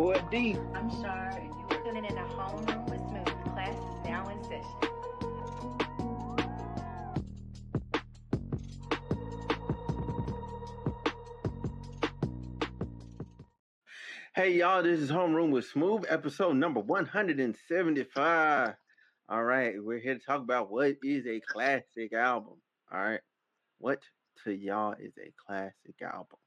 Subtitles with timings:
[0.00, 0.16] lead.
[0.16, 0.56] It's your boy D.
[0.74, 3.52] I'm Shar, and you're tuning in a homeroom with Smooth.
[3.52, 4.64] Class is now in session.
[14.34, 18.74] Hey y'all, this is Homeroom with Smooth, episode number 175.
[19.28, 22.54] All right, we're here to talk about what is a classic album.
[22.92, 23.20] All right,
[23.78, 24.02] what
[24.44, 26.38] to y'all is a classic album?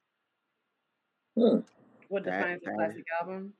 [1.37, 1.82] Hmm.
[2.09, 3.53] What defines that, a classic album?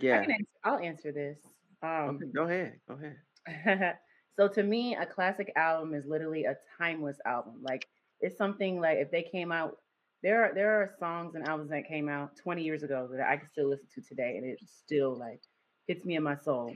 [0.00, 1.38] Yeah, I answer, I'll answer this.
[1.82, 2.80] Um, okay, go ahead.
[2.88, 2.98] Go
[3.46, 3.96] ahead.
[4.38, 7.54] so to me, a classic album is literally a timeless album.
[7.62, 7.86] Like
[8.20, 9.78] it's something like if they came out,
[10.22, 13.36] there are there are songs and albums that came out 20 years ago that I
[13.36, 15.40] can still listen to today, and it still like
[15.86, 16.74] hits me in my soul.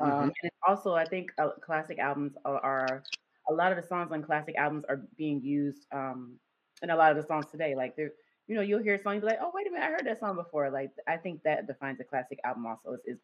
[0.00, 0.28] Um, mm-hmm.
[0.42, 3.02] And also, I think uh, classic albums are, are,
[3.50, 6.38] a lot of the songs on classic albums are being used um,
[6.82, 7.74] in a lot of the songs today.
[7.74, 8.12] Like they're
[8.48, 10.06] you know, you'll hear a song, you'll be like, oh, wait a minute, I heard
[10.06, 10.70] that song before.
[10.70, 13.18] Like, I think that defines a classic album also is, is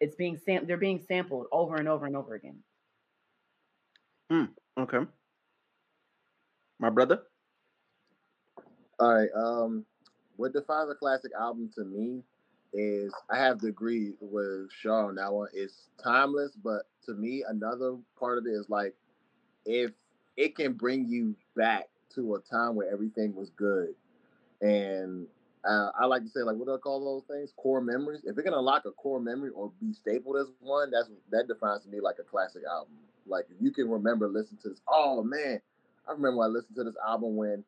[0.00, 2.56] it's being sam- they're being sampled over and over and over again.
[4.30, 4.44] Hmm.
[4.78, 5.00] Okay.
[6.80, 7.22] My brother.
[8.98, 9.28] All right.
[9.36, 9.84] Um,
[10.36, 12.22] what defines a classic album to me
[12.72, 15.48] is I have to agree with Shaw on that one.
[15.52, 18.94] It's timeless, but to me, another part of it is like
[19.66, 19.92] if
[20.36, 23.94] it can bring you back to a time where everything was good
[24.62, 25.26] and
[25.64, 27.52] uh, I like to say, like, what do I call those things?
[27.56, 28.22] Core memories.
[28.24, 31.82] If it can unlock a core memory or be stapled as one, that's that defines
[31.84, 32.94] to me like a classic album.
[33.26, 35.60] Like, if you can remember listening to this, oh man,
[36.08, 37.64] I remember when I listened to this album when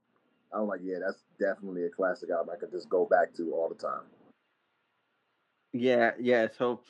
[0.52, 2.50] I'm like, yeah, that's definitely a classic album.
[2.52, 4.04] I could just go back to all the time.
[5.72, 6.48] Yeah, yeah.
[6.56, 6.80] So,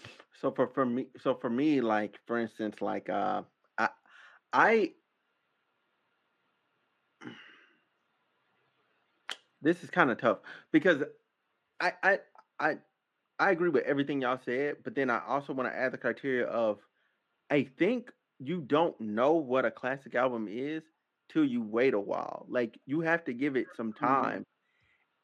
[0.40, 3.42] so for for me, so for me, like for instance, like uh,
[3.78, 3.88] I
[4.52, 4.92] I
[9.64, 10.38] this is kind of tough
[10.70, 11.02] because
[11.80, 12.18] I I
[12.60, 12.76] I
[13.38, 16.46] I agree with everything y'all said, but then I also want to add the criteria
[16.46, 16.78] of
[17.50, 20.82] I think you don't know what a classic album is
[21.30, 22.46] till you wait a while.
[22.48, 24.04] Like you have to give it some mm-hmm.
[24.04, 24.46] time.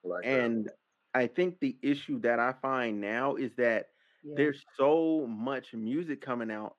[0.02, 0.74] Like and that.
[1.14, 3.88] I think the issue that I find now is that
[4.24, 4.34] yeah.
[4.36, 6.76] there's so much music coming out.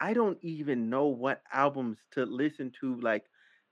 [0.00, 3.24] I don't even know what albums to listen to like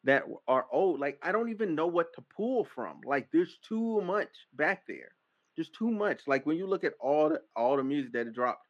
[0.07, 1.01] that are old.
[1.01, 3.01] Like I don't even know what to pull from.
[3.05, 5.11] Like there's too much back there.
[5.57, 6.23] There's too much.
[6.27, 8.67] Like when you look at all the all the music that dropped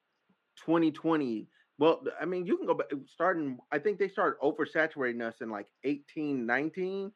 [0.65, 1.47] 2020.
[1.79, 3.59] Well, I mean, you can go back starting.
[3.71, 7.13] I think they started oversaturating us in like 18, 19.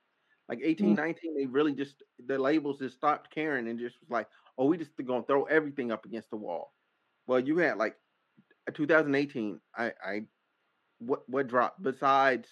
[0.51, 0.95] Like 18, mm-hmm.
[0.97, 4.27] 19, they really just the labels just stopped caring and just was like,
[4.59, 6.75] oh, we just gonna throw everything up against the wall.
[7.27, 7.95] Well, you had like
[8.75, 9.61] 2018.
[9.77, 10.23] I I
[10.99, 12.49] what what dropped besides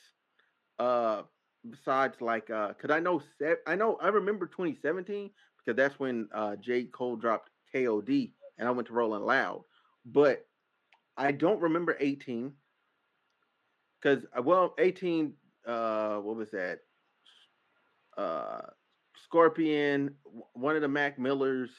[0.78, 1.22] uh
[1.70, 3.22] besides like uh cuz I know
[3.66, 8.70] I know I remember 2017 because that's when uh J Cole dropped KOD and I
[8.70, 9.64] went to Rolling Loud.
[10.04, 10.46] But
[11.16, 12.52] I don't remember 18
[14.02, 15.34] cuz uh, well 18
[15.66, 16.80] uh what was that?
[18.16, 18.62] Uh
[19.24, 20.14] Scorpion,
[20.54, 21.70] one of the Mac Millers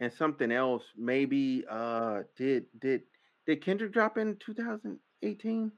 [0.00, 3.02] and something else maybe uh did did
[3.46, 5.72] did Kendrick drop in 2018?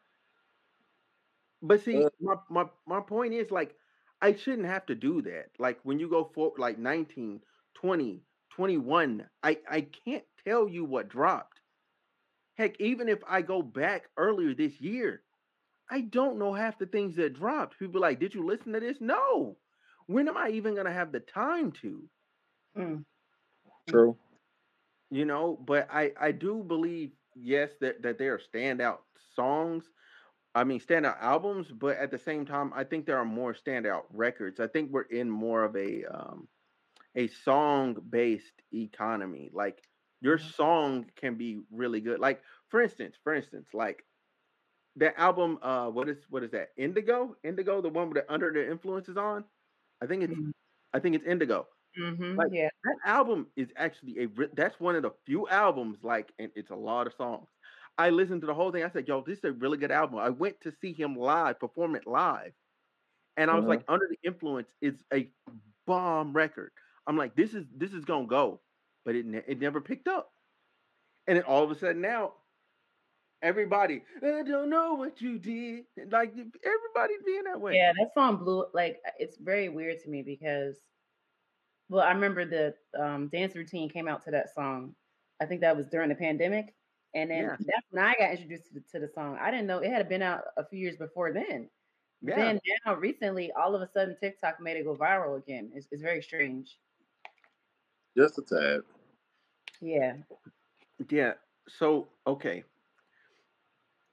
[1.62, 3.76] But see, uh, my, my my point is like
[4.22, 5.50] I shouldn't have to do that.
[5.58, 7.42] Like when you go for like 19,
[7.74, 11.60] 20, 21, I I can't tell you what dropped.
[12.56, 15.22] Heck, even if I go back earlier this year,
[15.90, 17.78] I don't know half the things that dropped.
[17.78, 19.58] People be like, "Did you listen to this?" No.
[20.06, 22.08] When am I even going to have the time to?
[22.76, 23.04] Mm.
[23.88, 24.16] True.
[25.10, 28.98] You know, but I I do believe yes that that there are standout
[29.36, 29.84] songs
[30.54, 34.02] I mean, standout albums, but at the same time, I think there are more standout
[34.12, 34.60] records.
[34.60, 36.48] I think we're in more of a um,
[37.16, 39.50] a song based economy.
[39.52, 39.82] Like
[40.20, 40.50] your mm-hmm.
[40.50, 42.20] song can be really good.
[42.20, 44.04] Like for instance, for instance, like
[44.96, 45.58] that album.
[45.62, 46.68] Uh, what is what is that?
[46.76, 49.44] Indigo, Indigo, the one with the Under the Influences on.
[50.02, 50.50] I think it's mm-hmm.
[50.92, 51.66] I think it's Indigo.
[51.98, 56.32] Mm-hmm, like yeah, that album is actually a that's one of the few albums like,
[56.38, 57.46] and it's a lot of songs
[57.98, 58.84] I listened to the whole thing.
[58.84, 61.60] I said, "Yo, this is a really good album." I went to see him live,
[61.60, 62.52] perform it live,
[63.36, 63.94] and I was like, uh-huh.
[63.94, 65.30] "Under the Influence" is a
[65.86, 66.72] bomb record.
[67.06, 68.60] I'm like, "This is this is gonna go,"
[69.04, 70.32] but it ne- it never picked up.
[71.26, 72.32] And then all of a sudden now,
[73.42, 75.84] everybody, I don't know what you did.
[76.10, 77.76] Like everybody's being that way.
[77.76, 78.64] Yeah, that song blew.
[78.72, 80.78] Like it's very weird to me because,
[81.88, 84.94] well, I remember the um, dance routine came out to that song.
[85.40, 86.74] I think that was during the pandemic
[87.14, 87.56] and then yeah.
[87.58, 89.38] that's when I got introduced to the, to the song.
[89.40, 91.68] I didn't know it had been out a few years before then.
[92.22, 92.36] Yeah.
[92.36, 95.70] Then now recently, all of a sudden, TikTok made it go viral again.
[95.74, 96.78] It's, it's very strange.
[98.16, 98.80] Just a tad.
[99.80, 100.14] Yeah.
[101.10, 101.32] Yeah.
[101.68, 102.64] So okay.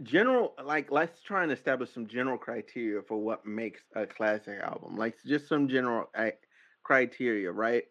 [0.01, 4.95] General like let's try and establish some general criteria for what makes a classic album.
[4.95, 6.29] Like just some general uh,
[6.83, 7.83] criteria, right?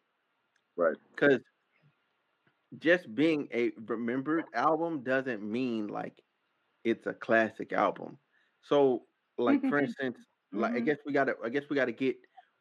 [0.77, 0.97] Right.
[1.15, 1.41] Because
[2.79, 6.23] just being a remembered album doesn't mean like
[6.85, 8.19] it's a classic album.
[8.63, 9.07] So
[9.39, 10.19] like for instance,
[10.53, 10.83] like I Mhm.
[10.83, 12.17] guess we gotta I guess we gotta get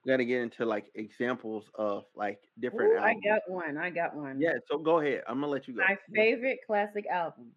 [0.06, 3.78] we gotta get into like examples of like different Ooh, I got one.
[3.78, 4.40] I got one.
[4.40, 5.24] Yeah, so go ahead.
[5.28, 5.88] I'm gonna let you go.
[5.88, 7.56] My favorite classic album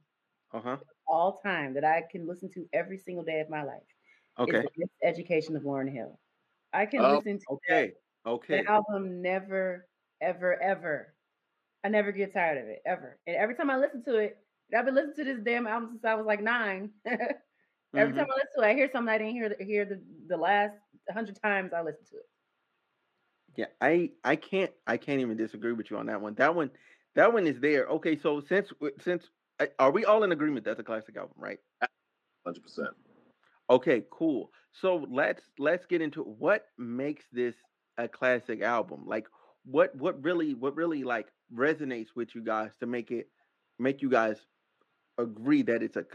[0.52, 0.80] Uh huh.
[1.06, 3.82] all time that I can listen to every single day of my life
[4.38, 4.70] Okay.
[4.80, 6.20] is Education of Lauryn Hill.
[6.72, 7.94] I can Oh, listen to Okay.
[8.26, 8.64] Okay.
[8.64, 9.88] that album never,
[10.20, 11.16] ever, ever.
[11.84, 13.18] I never get tired of it, ever.
[13.26, 14.38] And every time I listen to it,
[14.76, 16.90] I've been listening to this damn album since I was like nine.
[17.06, 18.14] every Mhm.
[18.14, 20.36] time I listen to it, I hear something I didn't hear the, hear the, the
[20.36, 20.74] last
[21.12, 22.28] hundred times I listened to it.
[23.56, 26.34] Yeah, I I can't I can't even disagree with you on that one.
[26.34, 26.70] That one
[27.14, 27.86] that one is there.
[27.86, 29.30] Okay, so since since
[29.60, 31.58] uh, are we all in agreement that's a classic album, right?
[32.44, 32.94] Hundred percent.
[33.70, 34.52] Okay, cool.
[34.72, 37.54] So let's let's get into what makes this
[37.98, 39.04] a classic album.
[39.06, 39.26] Like
[39.64, 43.28] what what really what really like resonates with you guys to make it
[43.78, 44.46] make you guys
[45.18, 46.06] agree that it's a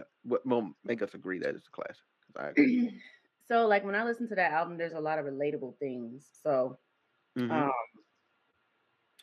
[0.46, 2.06] will make us agree that it's a classic.
[2.38, 2.72] I agree.
[3.48, 6.30] so like when I listen to that album, there's a lot of relatable things.
[6.42, 6.78] So
[7.36, 7.50] Mhm.
[7.50, 7.72] um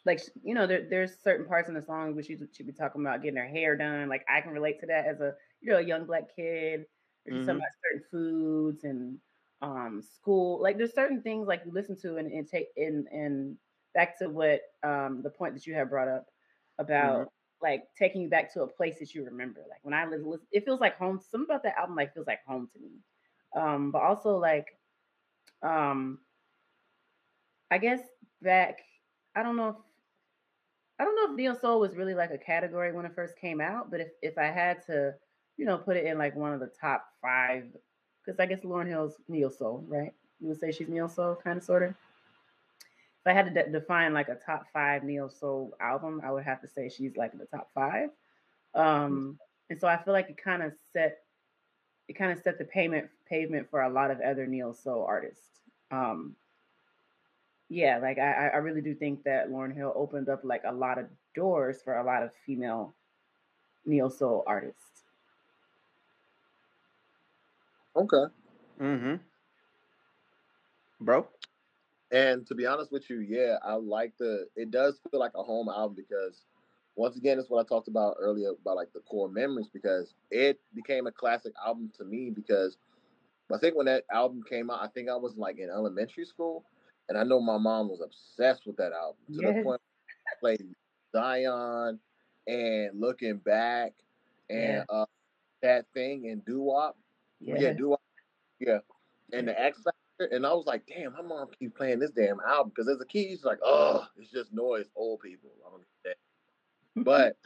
[0.05, 3.01] like you know there, there's certain parts in the song which you should be talking
[3.03, 5.79] about getting her hair done like i can relate to that as a you know
[5.79, 6.87] a young black kid
[7.27, 7.47] or just Mhm.
[7.47, 9.19] talking about certain foods and
[9.63, 13.57] um school like there's certain things like you listen to and, and take in and
[13.95, 16.27] back to what um the point that you have brought up
[16.79, 17.29] about
[17.63, 20.47] like taking you back to a place that you remember like when i listen, listen
[20.51, 22.91] it feels like home something about that album like feels like home to me
[23.57, 24.67] um but also like
[25.63, 26.19] um
[27.73, 28.01] I guess
[28.43, 28.81] back,
[29.35, 29.77] I don't know if
[30.99, 33.63] I don't know if neo soul was really like a category when it first came
[33.63, 35.15] out, but if if I had to,
[35.57, 37.65] you know, put it in like one of the top five,
[38.23, 40.13] because I guess Lauryn Hill's neo soul, right?
[40.39, 41.95] You would say she's neo soul, kind of, sort of.
[43.25, 46.43] If I had to de- define like a top five neo soul album, I would
[46.43, 48.11] have to say she's like in the top five.
[48.75, 49.39] Um,
[49.71, 51.21] and so I feel like it kind of set
[52.09, 55.61] it kind of set the payment pavement for a lot of other neo soul artists.
[55.93, 56.35] Um,
[57.69, 60.73] yeah, like I, I- I really do think that Lauryn Hill opened up like a
[60.73, 62.93] lot of doors for a lot of female
[63.87, 65.05] neo soul artists.
[67.95, 68.25] Okay.
[68.81, 69.15] Mm-hmm.
[71.01, 71.27] Bro?
[72.13, 74.49] And to be honest with you, yeah, I like the.
[74.57, 76.45] It does feel like a home album because,
[76.97, 80.61] once again, it's what I talked about earlier about like the core memories because it
[80.75, 82.79] became a classic album to me because
[83.53, 86.65] I think when that album came out, I think I was like in elementary school,
[87.09, 89.63] and I know my mom was obsessed with that album to the Yes.
[89.63, 89.81] point
[90.29, 90.63] I played
[91.15, 91.99] Zion
[92.47, 93.95] and looking back
[94.51, 95.07] and uh,
[95.63, 96.97] that thing and doo wop.
[97.41, 97.75] Yeah, Yeah.
[97.77, 98.03] doo wop.
[98.61, 98.79] Yeah,
[99.33, 100.02] and the X Factor.
[100.31, 103.07] And I was like, damn, my mom keeps playing this damn album because as a
[103.07, 105.51] kid, she's like, oh, it's just noise, old people.
[105.67, 106.17] I don't get
[106.97, 107.05] that.
[107.05, 107.37] But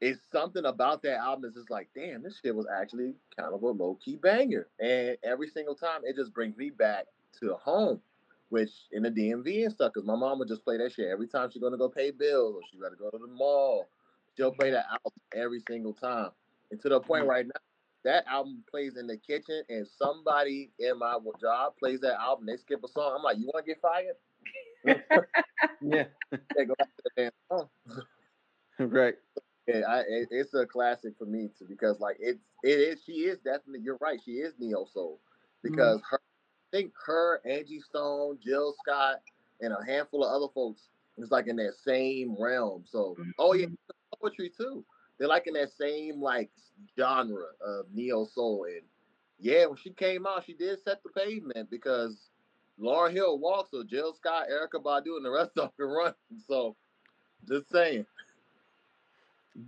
[0.00, 3.62] it's something about that album that's just like, damn, this shit was actually kind of
[3.62, 4.68] a low key banger.
[4.80, 7.06] And every single time, it just brings me back
[7.40, 8.00] to home,
[8.48, 11.28] which in the DMV and stuff, because my mom would just play that shit every
[11.28, 13.88] time she's gonna go pay bills or she got to go to the mall.
[14.36, 16.30] She'll play that album every single time.
[16.70, 17.30] And to the point mm-hmm.
[17.30, 17.60] right now,
[18.04, 22.46] that album plays in the kitchen, and somebody in my job plays that album.
[22.46, 23.14] They skip a song.
[23.16, 24.16] I'm like, you want to get fired?
[25.82, 26.04] Yeah.
[26.56, 27.68] They go to the damn song.
[28.78, 29.14] right.
[29.66, 33.12] Yeah, I, it, it's a classic for me too because like it's it is she
[33.12, 35.20] is definitely you're right she is neo soul
[35.64, 35.70] mm.
[35.70, 36.18] because her
[36.72, 39.16] I think her Angie Stone Jill Scott
[39.60, 40.88] and a handful of other folks
[41.18, 44.20] is like in that same realm so oh yeah mm-hmm.
[44.20, 44.84] poetry too
[45.20, 46.50] they're like in that same like
[46.98, 48.82] genre of neo soul and
[49.38, 52.30] yeah when she came out she did set the pavement because
[52.80, 56.14] Lauryn Hill walks, so Jill Scott Erykah Badu and the rest of them run
[56.48, 56.76] so
[57.48, 58.06] just saying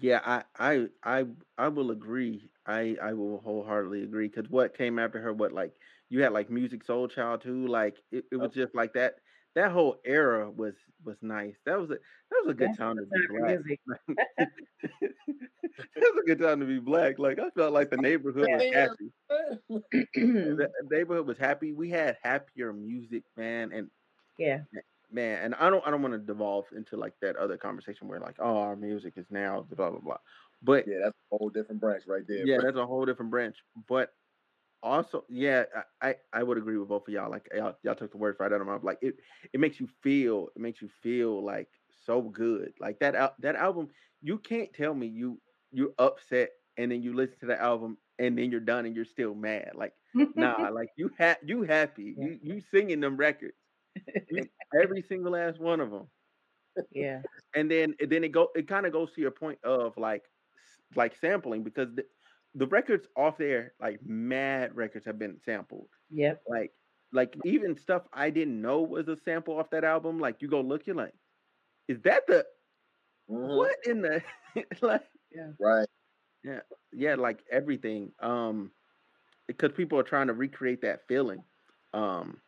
[0.00, 1.26] Yeah, I I I
[1.58, 2.50] I will agree.
[2.66, 5.74] I I will wholeheartedly agree because what came after her, what like
[6.10, 9.16] you had like Musiq Soulchild too, like it, it was just like that.
[9.54, 11.54] That whole era was was nice.
[11.66, 13.58] That was a that was a good That's time to be black.
[14.38, 17.18] that was a good time to be black.
[17.18, 19.12] Like I felt like the neighborhood was happy.
[20.14, 21.72] The neighborhood was happy.
[21.72, 23.90] We had happier music, man, and
[24.38, 24.60] yeah.
[25.10, 28.20] man, and I don't I don't want to devolve into like that other conversation where
[28.20, 30.18] like oh our music is now blah blah blah.
[30.62, 32.46] But Yeah, that's a whole different branch right there.
[32.46, 32.66] yeah, bro.
[32.66, 33.56] that's a whole different branch.
[33.88, 34.12] But
[34.82, 35.64] also, yeah,
[36.00, 37.30] I, I I would agree with both of y'all.
[37.30, 38.84] Like y'all, y'all took the word right out of my mouth.
[38.84, 39.16] Like it
[39.52, 41.68] it makes you feel it makes you feel like
[42.04, 42.72] so good.
[42.80, 43.88] Like that al- that album,
[44.22, 45.40] you can't tell me you
[45.72, 49.04] you're upset and then you listen to the album and then you're done and you're
[49.04, 49.72] still mad.
[49.74, 49.94] Like
[50.34, 52.14] nah, like you ha- you happy.
[52.16, 52.26] Yeah.
[52.26, 53.56] You you singing them records.
[54.28, 54.48] You-
[54.82, 56.08] every single last one of them.
[56.92, 57.22] yeah.
[57.54, 60.24] And then and then it go it kind of goes to your point of like
[60.96, 62.04] like sampling because the,
[62.54, 66.44] the records off there like mad records have been sampled Yep.
[66.48, 66.72] like
[67.12, 70.18] like even stuff I didn't know was a sample off that album.
[70.18, 71.14] Like you go look, you're like,
[71.88, 72.46] is that the
[73.28, 73.66] Mhm.
[73.66, 74.22] what in the
[74.82, 75.08] like?
[75.30, 75.52] yeah.
[75.58, 75.88] Right.
[76.44, 76.60] Yeah.
[76.92, 78.12] Yeah, like everything.
[78.20, 78.72] Um,
[79.46, 81.44] because people are trying to recreate that feeling.
[81.92, 82.40] Um,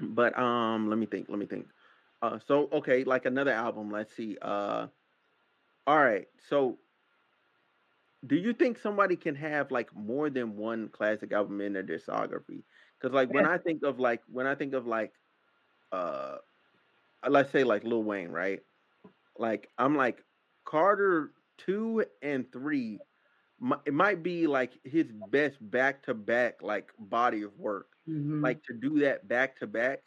[0.00, 1.28] but um, let me think.
[1.28, 1.68] Let me think.
[2.22, 3.90] Uh, so okay, like another album.
[3.90, 4.38] Let's see.
[4.40, 4.88] Uh,
[5.86, 6.28] all right.
[6.48, 6.78] So,
[8.26, 12.64] do you think somebody can have like more than one classic album in their discography?
[12.98, 15.14] Because like when I think of like when I think of like,
[15.92, 16.38] uh,
[17.28, 18.60] let's say like Lil Wayne, right?
[19.38, 20.24] Like I'm like
[20.64, 23.02] Carter two and three.
[23.86, 28.42] It might be like his best back to back like body of work Mhm.
[28.42, 30.00] like to do that back to back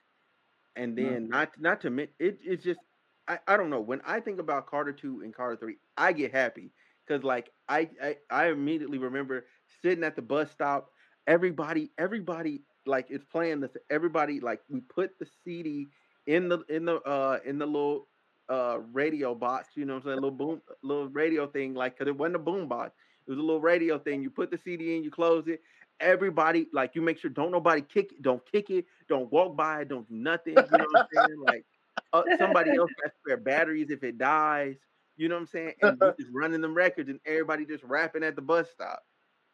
[0.75, 0.97] and Mhm.
[0.97, 2.81] then not not to it it's just
[3.27, 6.31] I, I don't know when I think about Carter 2 and Carter 3 I get
[6.31, 6.73] happy
[7.07, 9.45] cuz like I, I I immediately remember
[9.81, 10.91] sitting at the bus stop
[11.27, 15.87] everybody everybody like is playing this everybody like we put the CD
[16.27, 18.07] in the in the uh in the little
[18.49, 22.07] uh radio box you know what I'm saying little boom little radio thing like cuz
[22.07, 22.93] it wasn't a boom box
[23.27, 25.61] it was a little radio thing you put the CD in you close it
[25.99, 29.81] everybody like you make sure don't nobody kick it, don't kick it, don't walk by
[29.81, 30.65] it, don't do nothing.
[30.69, 31.39] You know what I'm saying?
[31.41, 31.65] Like
[32.13, 34.75] uh, somebody else has to spare batteries if it dies.
[35.17, 35.73] You know what I'm saying?
[35.81, 39.03] And you just running them records and everybody just rapping at the bus stop.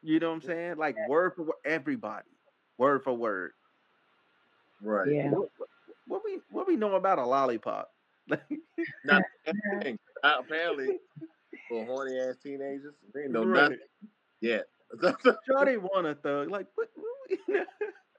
[0.01, 0.77] You know what I'm saying?
[0.77, 2.29] Like word for word, everybody,
[2.77, 3.53] word for word.
[4.81, 5.09] Right.
[5.13, 5.29] Yeah.
[5.29, 5.69] What, what,
[6.07, 7.89] what we what we know about a lollipop?
[9.05, 9.99] Now, that's the thing.
[10.23, 10.97] Uh, apparently,
[11.69, 13.63] for horny ass teenagers, they ain't know Right.
[13.63, 13.77] nothing
[14.41, 14.65] yet.
[15.49, 16.49] Shorty want a thug.
[16.49, 16.89] Like what?
[16.95, 17.67] what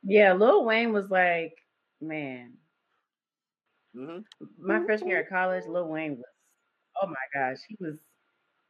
[0.03, 0.35] Yeah.
[0.35, 1.55] Lil Wayne was like,
[2.01, 2.55] man,
[3.95, 4.19] hmm
[4.59, 6.25] my freshman year of college, Lil Wayne was,
[7.03, 7.97] oh my gosh, he was,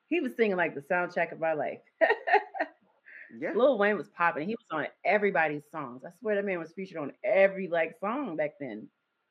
[0.09, 1.81] he was singing like the soundtrack of my life.
[3.38, 3.52] yeah.
[3.54, 4.49] Lil Wayne was popping.
[4.49, 6.02] He was on everybody's songs.
[6.07, 8.88] I swear that man was featured on every like song back then.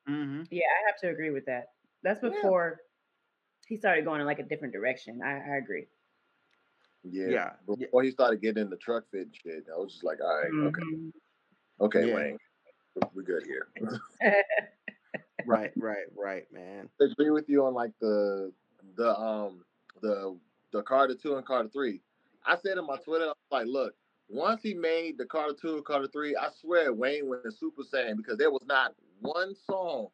[0.07, 1.69] hmm Yeah, I have to agree with that.
[2.03, 2.29] That's Yeah.
[2.29, 2.81] before
[3.67, 5.21] he started going in like a different direction.
[5.23, 5.87] I, I agree.
[7.03, 7.27] Yeah.
[7.29, 7.75] Yeah, yeah.
[7.85, 10.51] Before he started getting in the Trukfit and shit, I was just like, all right,
[10.67, 11.11] okay, Mhm.
[11.81, 12.15] okay, Yeah.
[12.15, 12.37] Wayne,
[13.13, 13.67] we're good here.
[15.45, 16.87] Right, right, right, man.
[17.01, 18.53] I agree with you on like the
[18.95, 19.63] the um
[20.01, 20.37] the
[20.71, 22.01] the Carter two and Carter three.
[22.45, 23.93] I said in my Twitter, I was like, look,
[24.29, 28.17] once he made the Carter two and Carter three, I swear Wayne went Super Saiyan
[28.17, 30.07] because there was not one song,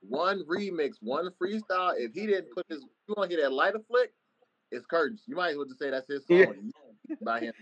[0.00, 1.94] one remix, one freestyle.
[1.96, 4.12] If he didn't put his, you want to hear that lighter flick?
[4.70, 5.22] It's curtains.
[5.26, 6.54] You might as well just say that's his song
[7.08, 7.16] Yeah.
[7.22, 7.52] by him.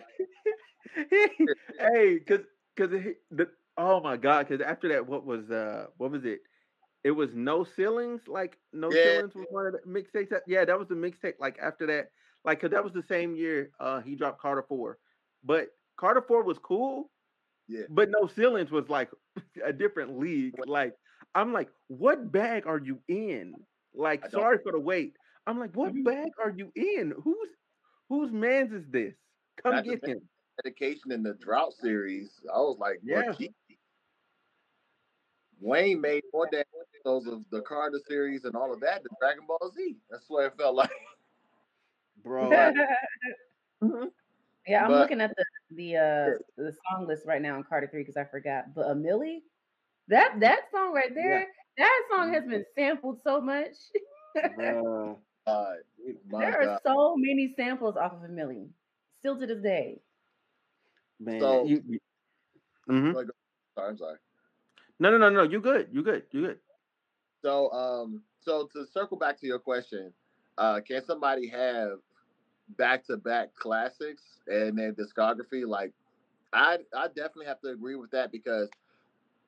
[1.78, 2.40] hey, cause
[2.76, 2.90] cause
[3.31, 6.40] the oh my god, cause after that, what was uh what was it?
[7.04, 8.28] It was no ceilings.
[8.28, 9.02] Like no Yeah.
[9.04, 10.30] ceilings was one of the mixtapes.
[10.30, 11.35] That, yeah, that was the mixtape.
[11.38, 12.11] Like after that,
[12.44, 14.99] like cause that was the same year uh he dropped Carter Four,
[15.42, 17.11] but Carter Four was cool.
[17.68, 17.85] Yeah.
[17.88, 19.11] But no ceilings was like
[19.64, 20.54] a different league.
[20.66, 20.94] Like
[21.35, 23.54] I'm like, what bag are you in?
[23.94, 25.16] Like, sorry for the wait.
[25.47, 26.04] I'm like, what Mhm.
[26.04, 27.12] bag are you in?
[27.23, 27.50] Who's
[28.09, 29.14] whose man's is this?
[29.62, 30.28] Come the get him.
[30.62, 32.40] Dedication in the drought series.
[32.52, 33.32] I was like, Yeah.
[33.32, 33.54] gee.
[35.61, 36.64] Wayne made more damn
[37.02, 39.97] episodes of the Carter series and all of that than Dragon Ball Z.
[40.11, 40.90] That's what it felt like.
[42.25, 42.50] Bro,
[44.66, 45.44] yeah, I'm But- looking at the
[45.75, 48.75] the uh the song list right now on Carter Three because I forgot.
[48.75, 49.40] But a Milli,
[50.09, 51.47] that that song right there,
[51.78, 53.75] that song has been sampled so much.
[54.56, 55.18] bro.
[55.44, 55.73] Uh,
[56.30, 56.78] my there are God.
[56.87, 58.68] so many samples off of a Milli,
[59.18, 60.00] still to this day.
[61.18, 61.99] Man, So- you, you
[62.88, 63.12] Mhm.
[63.12, 63.26] Sorry,
[63.88, 64.18] I'm sorry.
[65.00, 65.42] no, no, no, no.
[65.42, 65.88] You good?
[65.90, 66.26] You good?
[66.30, 66.61] You good?
[67.43, 70.13] So, um, so to circle back to your question,
[70.59, 71.99] uh, can somebody have
[72.79, 75.67] back-to-back classics in their discography?
[75.67, 75.93] Like,
[76.53, 78.69] I, I definitely have to agree with that because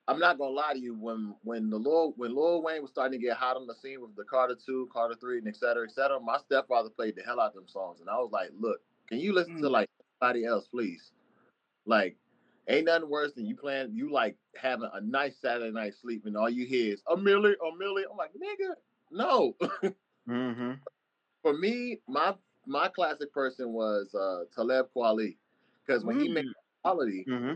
[0.09, 0.95] I'm not gonna lie to you.
[0.95, 4.01] When when the Lil when Lil Wayne was starting to get hot on the scene
[4.01, 7.23] with the Carter Two, Carter Three, and et cetera, et cetera, my stepfather played the
[7.23, 9.71] hell out of them songs, and I was like, look, can you listen to Mm.
[9.71, 9.89] like
[10.21, 11.13] somebody else, please?
[11.87, 12.17] Like,
[12.68, 16.37] ain't nothing worse than you playing you like having a nice Saturday night sleep and
[16.37, 18.02] all you hear is a milli, a milli.
[18.11, 18.75] I'm like, nigga,
[19.11, 19.56] no.
[20.28, 20.73] Mm-hmm.
[21.42, 22.35] For me, my
[22.66, 25.37] my classic person was uh Talib Kweli.
[25.87, 26.44] Because when he made
[26.83, 27.54] quality Mm-hmm.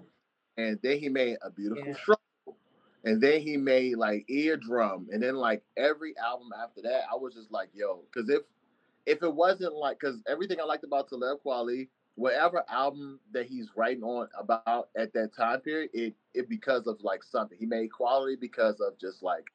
[0.57, 1.95] and then he made a beautiful Yeah.
[1.95, 2.23] struggle.
[3.05, 7.35] and then he made like Eardrum, and then like every album after that, I was
[7.35, 8.43] just like, yo, because if
[9.07, 11.89] if it wasn't like, because everything I liked about Talib Kweli,
[12.19, 17.01] whatever album that he's writing on about at that time period, it it because of
[17.03, 19.51] like something he made quality because of just like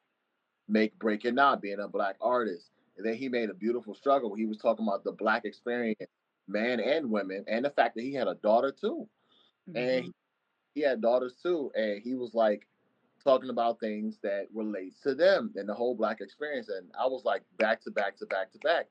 [0.68, 4.34] make breaking not being a black artist, and then he made a beautiful struggle.
[4.34, 5.98] He was talking about the black experience,
[6.48, 9.08] man and women, and the fact that he had a daughter too,
[9.66, 10.12] Mhm.
[10.12, 10.14] and
[10.74, 12.68] he had daughters too, and he was like
[13.22, 16.68] talking about things that relates to them and the whole black experience.
[16.68, 18.88] And I was like back to back to back to back.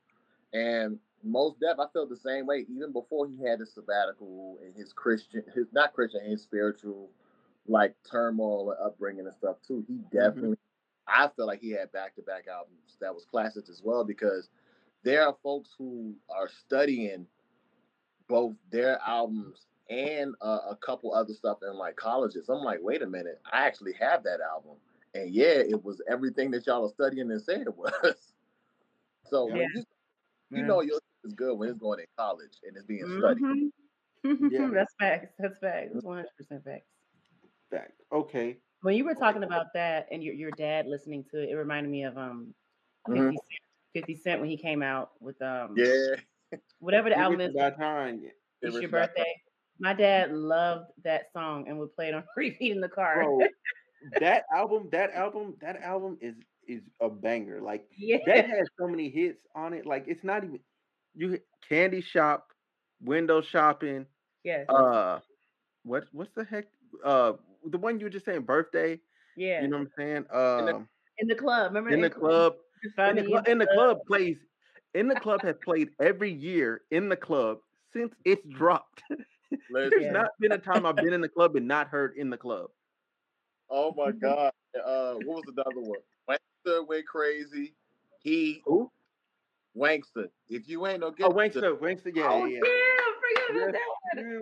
[0.52, 4.74] And Mos Def, I felt the same way even before he had his sabbatical and
[4.76, 7.10] his Christian, his not Christian, his spiritual
[7.66, 9.84] like turmoil and upbringing and stuff too.
[9.88, 10.58] He definitely,
[11.06, 14.48] I feel like he had back to back albums that was classics as well because
[15.02, 17.26] there are folks who are studying
[18.28, 22.48] both their albums and uh, a couple other stuff in like colleges.
[22.48, 24.76] I'm like, wait a minute, I actually have that album,
[25.14, 28.32] and yeah, it was everything that y'all are studying and saying it was.
[29.26, 29.66] so Yeah.
[29.74, 29.84] you
[30.50, 30.66] you Yeah.
[30.66, 33.42] know your is good when it's going in college and it's being studied.
[33.42, 33.70] Mhm.
[34.50, 34.70] Yeah.
[34.72, 35.34] That's facts.
[35.38, 35.90] That's facts.
[35.92, 36.86] That's one hundred percent facts.
[37.70, 37.92] Fact.
[38.10, 38.56] Okay.
[38.80, 41.90] When you were talking about that and your your dad listening to it, it reminded
[41.90, 42.54] me of um
[43.06, 43.26] 50 Mhm.
[43.32, 43.38] Cent.
[43.92, 46.16] 50 Cent when he came out with um Yeah,
[46.78, 47.76] whatever the Give album it is.
[47.76, 48.22] time.
[48.62, 49.34] It's your was not- birthday.
[49.78, 53.16] My dad loved that song and would play it on repeat in the car.
[53.24, 53.40] Bro,
[54.20, 57.60] that album, that album, that album is is a banger.
[57.60, 58.18] Like yeah.
[58.26, 59.84] that has so many hits on it.
[59.84, 60.60] Like it's not even
[61.14, 62.52] you Candy Shop,
[63.02, 64.06] Window Shopping,
[64.42, 64.68] yes.
[64.68, 65.20] uh
[65.84, 66.66] what what's the heck?
[67.04, 67.34] Uh
[67.66, 69.00] the one you were just saying birthday.
[69.36, 69.62] yeah.
[69.62, 70.24] You know what I'm saying?
[70.30, 71.70] the- Um in the club.
[71.72, 72.54] Remember in the club.
[72.82, 74.36] You could find In the, me club, in the club plays
[74.94, 77.58] in the club has played every year in the club
[77.92, 79.02] since it's dropped.
[79.70, 80.12] There's Yeah.
[80.12, 82.70] not been a time I've been in the club and not heard in the club.
[83.70, 84.52] oh my god,
[84.84, 85.98] uh, what was another one?
[86.28, 87.74] Wanksta went crazy.
[88.22, 88.90] He Who?
[89.76, 90.28] Wanksta.
[90.48, 92.70] If you ain't no good, Oh, Wanksta, Wanksta, yeah, oh yeah, yeah, yeah.
[93.00, 93.72] I forgot about Yeah.
[93.72, 94.16] that one.
[94.16, 94.40] Yeah,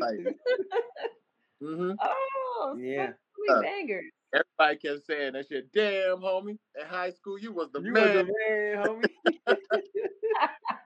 [0.00, 0.36] Like-
[1.60, 3.12] hmm Oh, Yeah.
[3.12, 4.04] so Uh, many bangers.
[4.34, 5.72] everybody kept saying that shit.
[5.72, 8.02] Damn, homie, in high school you was the You man.
[8.02, 9.04] was the man,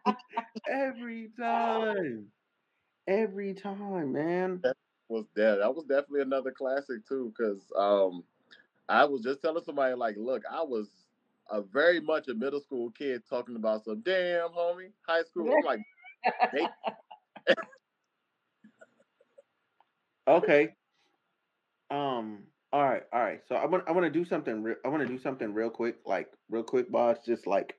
[0.06, 0.14] homie.
[0.68, 2.26] Every time.
[3.06, 4.62] Every time, man.
[5.08, 8.24] was that that was definitely another classic too because um
[8.88, 10.88] i was just telling somebody like look i was
[11.50, 15.64] a very much a middle school kid talking about some damn homie high school i'm
[15.64, 15.80] like
[16.52, 16.66] they,
[20.26, 20.74] Okay.
[21.90, 22.44] Um.
[22.72, 23.02] All right.
[23.12, 23.40] All right.
[23.48, 23.84] So I want.
[23.86, 24.62] I want to do something.
[24.62, 25.96] Re- I want to do something real quick.
[26.06, 27.18] Like real quick, boss.
[27.24, 27.74] Just like,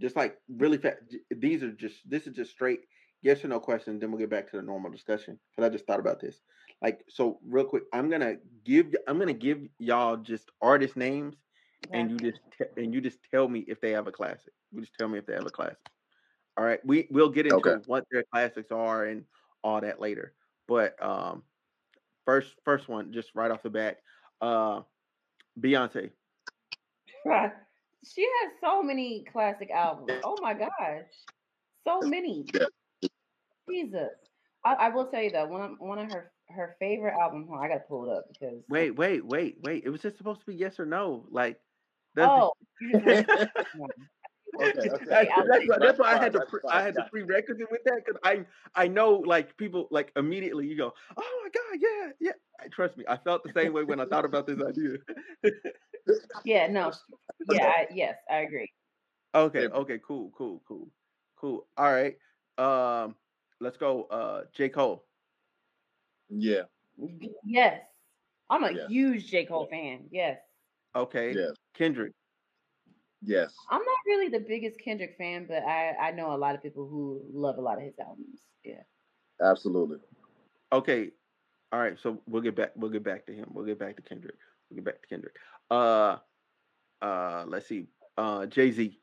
[0.00, 0.98] just like really fast.
[1.30, 2.08] These are just.
[2.08, 2.80] This is just straight
[3.22, 4.00] yes or no questions.
[4.00, 5.38] Then we'll get back to the normal discussion.
[5.50, 6.40] Because I just thought about this.
[6.82, 7.84] Like so, real quick.
[7.92, 8.94] I'm gonna give.
[9.08, 11.36] I'm gonna give y'all just artist names,
[11.90, 14.52] and you just te- and you just tell me if they have a classic.
[14.70, 15.78] You just tell me if they have a classic.
[16.56, 16.84] All right.
[16.84, 17.82] We we'll get into Okay.
[17.86, 19.24] what their classics are and
[19.62, 20.34] all that later.
[20.68, 21.42] But um,
[22.24, 23.98] first first one just right off the bat,
[24.40, 24.82] uh,
[25.58, 26.10] Beyonce.
[28.04, 30.20] she has so many classic albums.
[30.24, 31.06] Oh my gosh,
[31.86, 32.46] so many.
[33.68, 34.10] Jesus,
[34.64, 37.48] I, I will tell you though, one of, one of her her favorite album.
[37.58, 39.84] I gotta pull it up because Wait, wait, wait, wait.
[39.84, 41.26] It was just supposed to be yes or no.
[41.30, 41.60] Like
[42.14, 43.90] that's Oh, you just went to one.
[44.60, 45.10] Okay, okay.
[45.10, 47.06] that's, I'll that's why, that's why I had to pre- I fine, had the got
[47.06, 47.12] it.
[47.12, 48.44] prerequisite with that because I
[48.74, 52.96] I know like people like immediately you go oh my god yeah yeah I- trust
[52.96, 54.98] me I felt the same way when I thought about this idea.
[56.44, 56.92] Yeah, no,
[57.48, 58.70] yeah, I, yes, I agree.
[59.34, 60.88] okay, okay, cool, cool, cool,
[61.36, 61.66] cool.
[61.76, 62.16] All right,
[62.58, 63.14] um,
[63.60, 64.04] let's go.
[64.04, 65.04] Uh, J Cole.
[66.28, 66.64] yeah
[67.44, 67.80] Yes,
[68.50, 68.86] I'm a Yes.
[68.86, 70.08] huge J Cole fan.
[70.10, 70.38] Yes,
[70.94, 72.12] Okay, yes Kendrick.
[73.22, 76.62] yes I'm not really the biggest Kendrick fan, but I I know a lot of
[76.62, 78.40] people who love a lot of his albums.
[78.64, 78.82] Yeah.
[79.40, 79.98] absolutely
[80.72, 81.10] Okay,
[81.70, 81.98] all right.
[81.98, 82.72] So we'll get back.
[82.76, 83.50] We'll get back to him.
[83.52, 84.36] We'll get back to Kendrick.
[84.70, 85.34] We'll get back to Kendrick.
[85.70, 86.16] Uh,
[87.02, 87.88] uh, let's see.
[88.16, 88.98] Uh, Jay Z.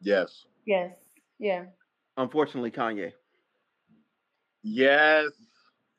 [0.00, 0.92] yes Yes.
[1.38, 1.64] Yeah.
[2.18, 3.12] Unfortunately, Kanye.
[4.62, 5.30] yes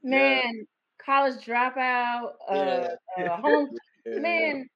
[0.03, 0.65] Man,
[1.03, 3.23] college dropout, uh, Yeah.
[3.33, 3.69] uh home
[4.05, 4.19] yeah.
[4.19, 4.69] man.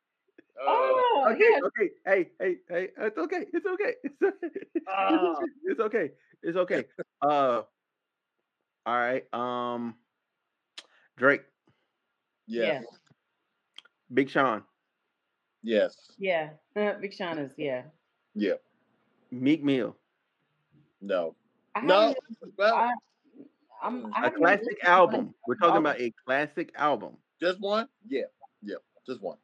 [0.68, 1.60] Uh, Oh, okay, yeah.
[1.68, 1.90] okay.
[2.06, 2.90] Hey, hey, hey.
[2.98, 3.46] It's okay.
[3.54, 3.94] It's okay.
[4.04, 4.82] It's okay.
[4.88, 5.36] Ah.
[5.66, 6.12] It's okay.
[6.42, 6.86] It's okay.
[7.22, 7.62] Uh,
[8.86, 9.24] all right.
[9.34, 9.96] Um,
[11.18, 11.44] Drake,
[12.48, 12.84] yes
[14.14, 14.64] Big Sean,
[15.62, 16.50] yes Yeah.
[16.76, 17.84] Uh, Big Sean is yeah.
[18.36, 18.56] yeah
[19.32, 19.96] Meek Mill.
[21.02, 21.36] no
[21.76, 22.16] I no
[22.58, 22.94] well I,
[23.82, 25.26] I'm, I A classic album.
[25.28, 27.18] one We're talking about a classic album.
[27.40, 28.28] just one Yeah.
[28.62, 29.38] yeah Just one.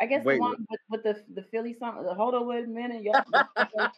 [0.00, 2.02] I guess Wait, the one with, with the the Philly song.
[2.04, 3.02] The hold on wait a minute.
[3.02, 3.22] Y'all,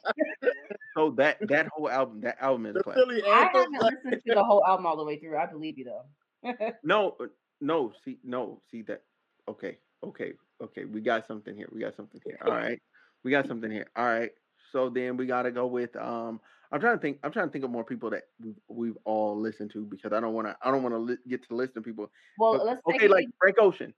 [0.97, 3.03] So that that whole album, that album is The a classic.
[3.05, 3.73] Philly I anthem.
[3.75, 5.37] haven't listened to the whole album all the way through.
[5.37, 6.05] I believe you though.
[6.85, 7.27] No, uh,
[7.61, 9.03] no, see, no, see that.
[9.49, 10.33] Okay, okay,
[10.63, 10.85] okay.
[10.85, 11.69] We got something here.
[11.73, 12.39] We got something here.
[12.45, 12.81] All right,
[13.25, 13.87] we got something here.
[13.97, 14.31] All right.
[14.73, 15.95] So then we got to go with.
[15.97, 16.41] Um,
[16.73, 17.19] I'm trying to think.
[17.25, 20.21] I'm trying to think of more people that we've, we've all listened to because I
[20.21, 20.57] don't want to.
[20.63, 22.11] I don't want to li- get to the list of people.
[22.39, 23.93] well, But- let's okay, like Frank Ocean.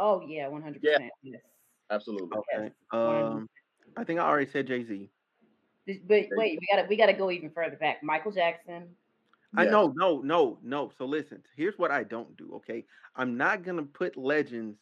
[0.00, 1.12] Oh yeah, one hundred percent.
[1.22, 1.42] Yes.
[1.90, 2.38] Absolutely.
[2.38, 2.72] Okay.
[2.90, 3.48] Um,
[3.96, 5.10] I think I already said Jay Z.
[5.86, 8.02] But wait, we gotta we gotta go even further back.
[8.02, 8.96] Michael Jackson.
[9.56, 9.72] I Yes.
[9.72, 10.90] know, no, no, no.
[10.96, 12.54] So listen, here's what I don't do.
[12.56, 12.86] Okay,
[13.16, 14.78] I'm not gonna put legends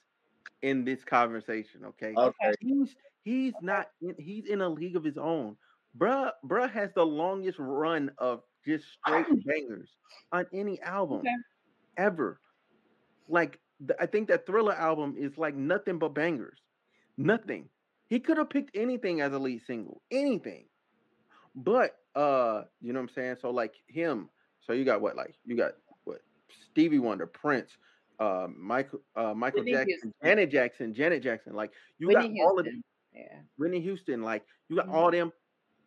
[0.62, 1.85] in this conversation.
[1.87, 2.52] Okay, Okay.
[2.61, 5.57] he's he's not in, he's in a league of his own.
[5.96, 9.96] Bruh, bruh has the longest run of just straight bangers
[10.33, 11.35] on any album Okay.
[11.96, 12.40] ever.
[13.28, 13.61] Like th-
[14.00, 16.58] I think that Thriller album is like nothing but bangers.
[17.16, 17.68] Nothing.
[18.08, 20.66] He could have picked anything as a lead single, anything.
[21.54, 23.36] But uh, you know what I'm saying?
[23.40, 25.72] So like him, so you got what like you got
[26.04, 26.20] what
[26.70, 27.76] Stevie Wonder, Prince,
[28.18, 30.14] uh Michael uh Michael Whitney Jackson, Houston.
[30.22, 31.54] Janet Jackson, Janet Jackson.
[31.54, 32.84] Like you Whitney got all of Houston.
[33.14, 33.40] Yeah.
[33.56, 34.94] Whitney Houston, like you got Mhm.
[34.94, 35.32] all them.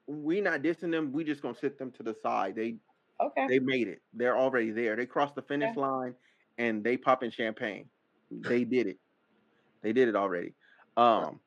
[0.07, 1.11] We not dissing them.
[1.11, 2.55] We just gonna sit them to the side.
[2.55, 2.77] They
[3.19, 3.47] Okay.
[3.47, 4.01] they made it.
[4.13, 4.95] They're already there.
[4.95, 6.15] They crossed the finish line
[6.57, 7.89] and they popping champagne.
[8.31, 8.97] They did it.
[9.81, 10.53] They did it already.
[10.97, 11.39] Um.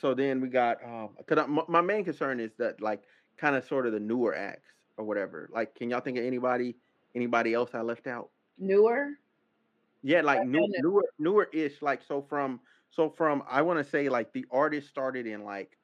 [0.00, 1.10] So then we got um.
[1.26, 3.02] Cause I, my, my main concern is that like
[3.36, 5.48] kind of sort of the newer acts or whatever.
[5.52, 6.76] Like, can y'all think of anybody
[7.14, 8.30] anybody else I left out?
[8.58, 9.10] Newer.
[10.02, 11.82] Yeah, like new, newer newer ish.
[11.82, 15.76] Like so from so from I want to say like the artist started in like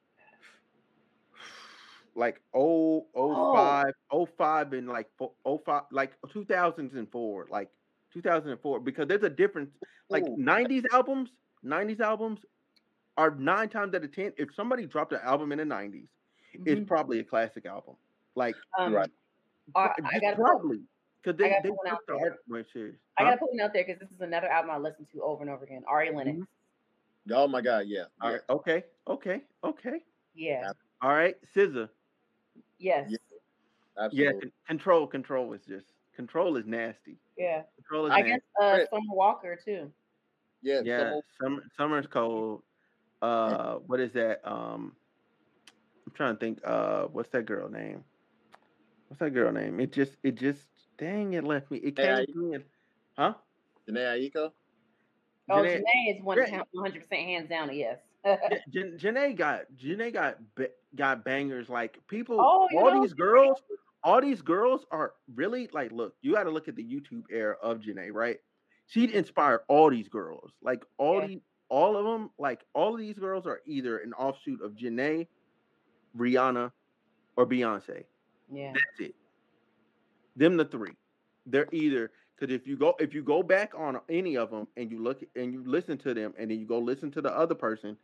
[2.15, 3.53] like oh oh Oh.
[3.53, 5.09] five oh five and like
[5.45, 7.69] oh five like two thousands and four like
[8.13, 9.71] two thousand and four because there's a difference
[10.09, 10.35] like Ooh.
[10.37, 11.29] nineties albums
[11.63, 12.39] nineties albums
[13.17, 16.07] are nine times out of ten if somebody dropped an album in the 90s
[16.53, 16.87] it's Mhm.
[16.87, 17.95] probably a classic album
[18.35, 19.11] like Um, Right.
[19.75, 20.83] I- I gotta put- probably
[21.21, 22.31] because they gotta they put one out the there.
[22.31, 22.95] art wait, serious.
[23.17, 25.41] I gotta put one out there because this is another album I listen to over
[25.41, 25.83] and over again.
[25.87, 26.47] Ari Lennox.
[27.31, 27.87] Oh my God.
[27.87, 28.05] Yeah.
[28.21, 28.35] All yeah.
[28.37, 28.43] right.
[28.49, 28.83] Okay.
[29.07, 29.41] Okay.
[29.63, 30.05] Okay.
[30.33, 30.71] Yeah.
[31.01, 31.35] All right.
[31.53, 31.89] SZA.
[32.79, 33.09] Yes.
[33.09, 33.17] Yeah.
[33.97, 34.03] Yeah.
[34.05, 34.39] Absolutely.
[34.41, 35.07] con- control.
[35.07, 35.87] Control is just.
[36.15, 37.17] Control is nasty.
[37.37, 37.63] Yeah.
[37.75, 38.31] Control is I nasty.
[38.31, 38.87] guess uh, Right.
[38.89, 39.91] Summer Walker too.
[40.61, 40.81] Yeah.
[40.83, 40.97] yeah.
[40.99, 41.63] Summer- Summer.
[41.77, 42.63] Summer's cold.
[43.21, 43.75] Uh.
[43.75, 44.41] What is that?
[44.49, 44.95] Um.
[46.05, 46.59] I'm trying to think.
[46.63, 47.03] Uh.
[47.05, 48.03] What's that girl name?
[49.07, 49.79] What's that girl name?
[49.79, 50.13] It just.
[50.23, 50.61] It just.
[50.97, 51.33] Dang!
[51.33, 51.77] It left me.
[51.77, 52.63] It Hey, came I- to
[53.17, 53.33] Huh?
[53.87, 54.51] Jhené Aiko.
[55.49, 56.23] Oh, Jhené- Jhené is
[56.75, 57.73] hundred percent hands down.
[57.73, 57.99] Yes.
[58.69, 60.37] Jan- Jhené got Jhené got
[60.95, 62.37] got bangers like people.
[62.39, 63.61] Oh, you all know, these girls,
[64.07, 65.91] all these girls are really like.
[65.91, 68.39] Look, you got to look at the YouTube era of Jhené, right?
[68.87, 71.27] She inspired all these girls, like all Yeah.
[71.27, 75.27] these, all of them, like all of these girls are either an offshoot of Jhené,
[76.17, 76.71] Rihanna,
[77.37, 78.05] or Beyonce.
[78.51, 78.73] yeah.
[78.73, 79.15] That's it.
[80.37, 80.95] Them the three.
[81.45, 84.91] They're either because if you go if you go back on any of them and
[84.91, 87.55] you look and you listen to them and then you go listen to the other
[87.55, 87.97] person,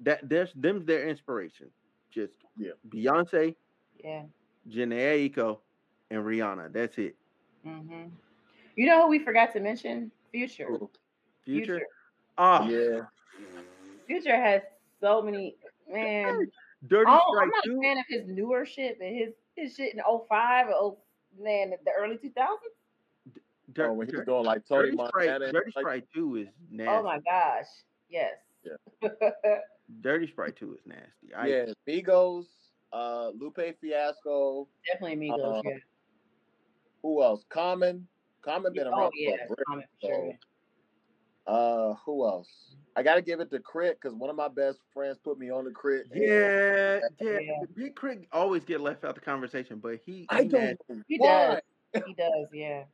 [0.00, 1.70] that there's them's their inspiration.
[2.10, 2.72] Just Yeah.
[2.88, 3.56] Beyonce,
[4.04, 4.24] Yeah.
[4.68, 5.58] Jhené Aiko,
[6.10, 6.72] and Rihanna.
[6.72, 7.16] That's it.
[7.64, 8.04] hmm
[8.76, 10.10] You know who we forgot to mention?
[10.30, 10.66] Future.
[11.44, 11.64] Future.
[11.76, 11.80] Future.
[12.38, 13.00] Ah, Yeah.
[14.06, 14.62] Future has
[15.00, 15.56] so many
[15.90, 16.50] man.
[16.88, 17.78] Dirty Oh, Strike I'm not too.
[17.78, 20.98] a fan of his newer shit, but his his shit in 05 or 0,
[21.40, 22.56] man, the early 2000s.
[23.72, 25.10] Dir- oh, when he was Dir- like Tony Dirty Montana.
[25.36, 25.52] Sprite.
[25.52, 26.90] Dirty like, Sprite two is nasty.
[26.92, 27.66] Oh my gosh.
[28.10, 28.34] Yes.
[28.64, 29.08] Yeah.
[30.00, 31.34] Dirty Sprite two is nasty.
[31.36, 31.66] I, yeah.
[31.88, 32.46] Migos.
[32.92, 34.68] Uh, Lupe Fiasco.
[34.86, 35.58] Definitely Migos.
[35.58, 35.76] Uh, yeah.
[37.02, 37.44] Who else?
[37.48, 38.06] Common.
[38.42, 39.36] Common been Oh around yeah.
[39.46, 40.32] for a for sure.
[41.46, 42.48] Uh, who else?
[42.94, 43.94] I gotta give it to K.R.I.T.
[44.00, 46.06] because one of my best friends put me on the Crit.
[46.14, 47.38] Yeah, yeah.
[47.40, 47.52] Yeah.
[47.74, 48.28] Big K.R.I.T.
[48.32, 50.26] always get left out the conversation, but he.
[50.28, 51.60] I don't know He does.
[52.06, 52.48] He does.
[52.52, 52.84] Yeah.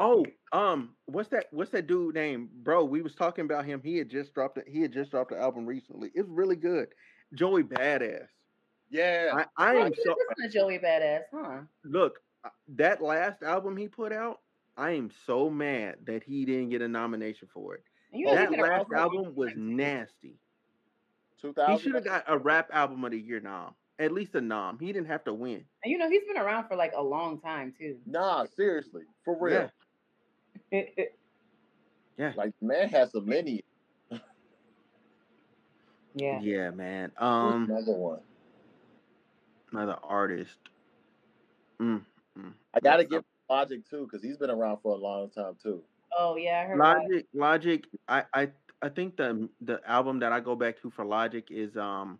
[0.00, 1.46] Oh, um, what's that?
[1.50, 2.84] What's that dude name, bro?
[2.84, 3.80] We was talking about him.
[3.82, 4.64] He had just dropped it.
[4.66, 6.10] He had just dropped the album recently.
[6.14, 6.88] It's really good.
[7.34, 8.28] Joey Badass.
[8.90, 9.44] Yeah.
[9.56, 11.60] I, I am so listen to Joey Badass, huh?
[11.84, 12.20] look.
[12.44, 14.40] uh, That last album he put out,
[14.76, 17.82] I am so mad that he didn't get a nomination for it.
[18.12, 20.36] You that last for a long album was nasty.
[21.42, 21.74] 2000.
[21.76, 24.78] He should have got a rap album of the year nom, at least a nom.
[24.78, 25.64] He didn't have to win.
[25.84, 27.98] And you know he's been around for like a long time too.
[28.06, 29.70] Nah, seriously, for real.
[30.72, 30.82] Yeah.
[32.16, 32.32] Yeah.
[32.36, 33.62] Like man has some many.
[36.14, 36.40] yeah.
[36.40, 37.12] Yeah, man.
[37.16, 38.20] Who's Um, another one.
[39.72, 40.58] Another artist.
[41.80, 42.02] Mm,
[42.38, 42.52] mm.
[42.74, 43.24] I gotta What's give?
[43.50, 45.82] Logic too because he's been around for a long time too.
[46.18, 47.26] Oh yeah, I heard about it.
[47.32, 47.86] Logic, Logic.
[48.08, 48.48] I, I,
[48.82, 52.18] I think the the album that I go back to for Logic is um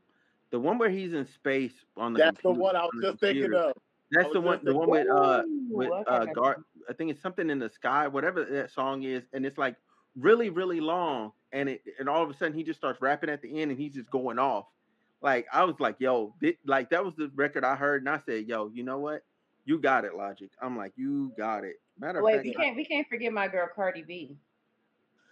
[0.51, 3.11] the one where he's in space on the That's the one I was on the
[3.11, 3.73] just thinking of.
[4.11, 4.61] That's the one.
[4.63, 6.33] The one with uh with okay, uh okay.
[6.33, 6.57] Gar.
[6.89, 8.09] I think it's something in the sky.
[8.09, 9.77] Whatever that song is, and it's like
[10.17, 13.43] really really long, and it and all of a sudden he just starts rapping at
[13.43, 14.65] the end, and he's just going off.
[15.21, 18.21] Like I was like, yo, thi- like that was the record I heard, and I
[18.25, 19.23] said, yo, you know what?
[19.65, 20.51] You got it, Logic.
[20.63, 21.77] I'm like, you got it.
[21.99, 24.37] Matter of fact, we can't we can't forget my girl Cardi B.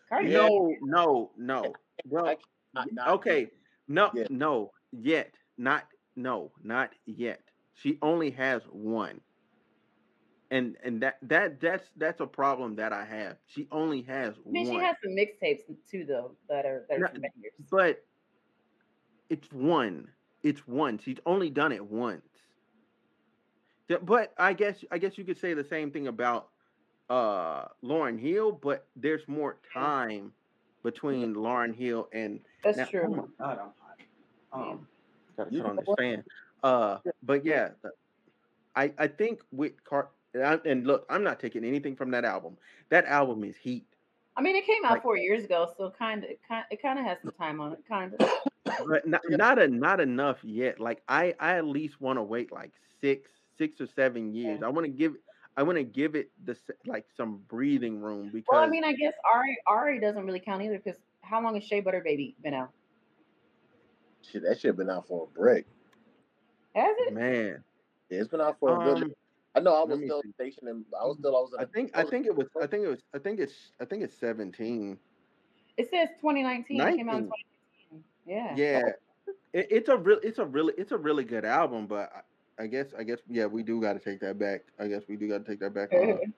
[0.08, 0.48] Cardi Yeah.
[0.48, 0.76] B.
[0.82, 1.72] No, no, no.
[2.08, 2.34] Well,
[2.74, 3.50] Not- not okay,
[3.88, 4.26] no, Yeah.
[4.28, 5.84] no, yet, not,
[6.16, 7.40] no, not yet.
[7.74, 9.20] She only has one,
[10.50, 13.36] and and that that that's that's a problem that I have.
[13.46, 14.56] She only has one.
[14.56, 17.52] I mean, one, she has some mixtapes too, though, that are that are some bangers.
[17.70, 18.04] but
[19.30, 20.08] it's one.
[20.42, 21.02] It's once.
[21.04, 22.22] He's only done it once.
[24.02, 26.48] But I guess I guess you could say the same thing about
[27.08, 30.32] uh Lauryn Hill, but there's more time
[30.82, 33.02] between Lauryn Hill and That's Now- true.
[33.04, 34.70] Oh my god, I'm hot.
[34.70, 34.88] Um,
[35.36, 36.24] gotta You turn on this fan.
[36.64, 37.70] Uh, but yeah,
[38.74, 42.24] I I think with Car and, I, and look, I'm not taking anything from that
[42.24, 42.56] album.
[42.88, 43.86] That album is heat,
[44.36, 47.04] I mean, it came out Like- four years ago, so kind of, it kind of
[47.04, 48.30] has some time on it, kind of.
[48.86, 50.80] But not not a, not enough yet.
[50.80, 54.62] Like I I at least want to wait like six six or seven years.
[54.62, 55.14] I want to give
[55.56, 58.92] I want to give it the like some breathing room because Well, I mean, I
[58.92, 62.54] guess Ari Ari doesn't really count either because how long has Shea Butter Baby been
[62.54, 62.70] out?
[64.22, 65.66] Shit, that shit been out for a break.
[66.74, 67.14] Has it?
[67.14, 67.64] man,
[68.10, 69.02] Yeah, it's been out for a good.
[69.04, 69.12] um,
[69.54, 70.32] I know I was still see.
[70.32, 70.84] stationed in.
[71.00, 71.34] I was still.
[71.34, 71.52] I was.
[71.54, 73.86] In I think I think it was I think it was I think it's I
[73.86, 74.98] think it's 17.
[75.78, 76.80] It says 2019.
[76.80, 77.30] It came out in 2019.
[78.26, 78.58] Yeah.
[78.58, 78.80] Yeah,
[79.52, 81.86] it, it's a real, it's a really, it's a really good album.
[81.86, 82.10] But
[82.58, 84.62] I, I guess, I guess, yeah, we do got to take that back.
[84.78, 85.90] I guess we do got to take that back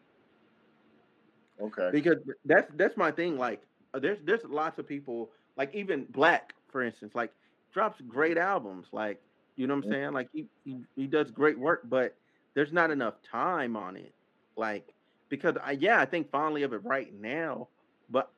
[1.58, 1.92] Okay.
[1.92, 3.36] because that's that's my thing.
[3.36, 3.62] Like,
[3.94, 7.32] uh, there's there's lots of people, like even Black, for instance, like
[7.72, 8.88] drops great albums.
[8.92, 9.22] Like,
[9.56, 9.94] you know what I'm Mhm.
[9.94, 10.12] saying?
[10.12, 12.16] Like he he, he does great work, but
[12.54, 14.14] there's not enough time on it.
[14.56, 14.94] Like,
[15.30, 17.68] because I yeah, I think fondly of it right now,
[18.08, 18.32] but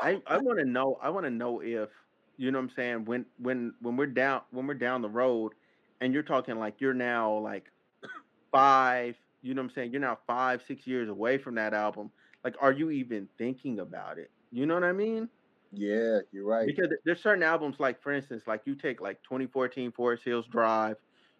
[0.00, 1.90] I I want to know I want to know if
[2.36, 3.04] you know what I'm saying?
[3.04, 5.52] When when when we're down when we're down the road
[6.00, 7.70] and you're talking like you're now like
[8.52, 9.92] five you know what I'm saying?
[9.92, 12.10] You're now five six years away from that album.
[12.42, 14.30] Like are you even thinking about it?
[14.50, 15.28] You know what I mean?
[15.72, 16.66] Yeah, you're right.
[16.66, 20.96] because there's certain albums like for instance like you take like 2014 Forest Hills Drive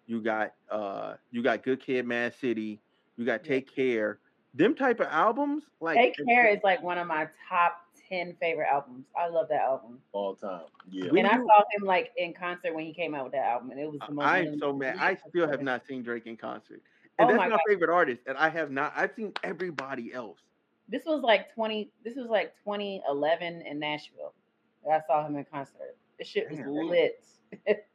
[0.07, 2.81] you got uh you got Good Kid Mad City
[3.17, 4.19] you got Take Care.
[4.55, 8.67] Them type of albums like Take Care is like one of my top 10 favorite
[8.73, 9.07] albums.
[9.19, 9.99] I love that album.
[10.13, 10.63] All time.
[10.91, 11.11] Yeah.
[11.11, 13.45] We and I do- saw him like in concert when he came out with that
[13.47, 14.25] album, and it was the most.
[14.27, 14.97] I'm so mad.
[14.99, 16.83] I still have not seen Drake in concert,
[17.19, 18.23] and Oh that's my my, favorite artist.
[18.27, 18.93] And I have not.
[18.97, 20.39] I've seen everybody else.
[20.89, 21.91] This was like 20.
[22.05, 24.35] This was like 2011 in Nashville.
[24.85, 25.97] that I saw him in concert.
[26.19, 26.69] The shit was Damn.
[26.73, 27.25] lit.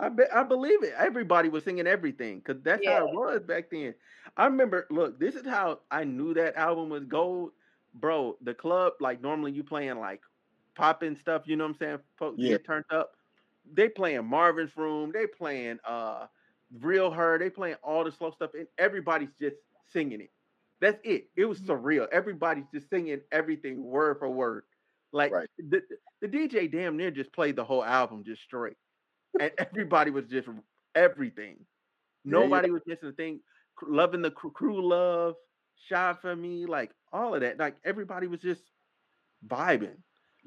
[0.00, 0.94] I bet I believe it.
[0.98, 3.94] Everybody was singing everything because that's how it was back then.
[4.36, 4.86] I remember.
[4.90, 7.52] Look, this is how I knew that album was gold,
[7.94, 8.36] bro.
[8.42, 10.22] The club, like normally you playing like
[10.76, 11.42] popping stuff.
[11.46, 11.98] You know what I'm saying?
[12.18, 12.48] Folks Yeah.
[12.48, 13.12] get turned up.
[13.72, 15.12] They playing Marvin's Room.
[15.12, 16.26] They playing uh
[16.80, 17.38] Real Her.
[17.38, 19.56] They playing all the slow stuff, and everybody's just
[19.92, 20.30] singing it.
[20.80, 21.30] That's it.
[21.36, 21.70] It was Mm-hmm.
[21.70, 22.08] surreal.
[22.12, 24.64] Everybody's just singing everything word for word.
[25.12, 25.48] Like Right.
[25.58, 25.82] the
[26.20, 28.76] the DJ damn near just played the whole album just straight,
[29.40, 30.48] and everybody was just
[30.94, 31.58] everything.
[32.24, 33.40] There you Nobody was missing a thing.
[33.86, 35.36] Loving the cr- crew love,
[35.88, 37.58] shy for me, like all of that.
[37.58, 38.62] Like everybody was just
[39.46, 39.96] vibing.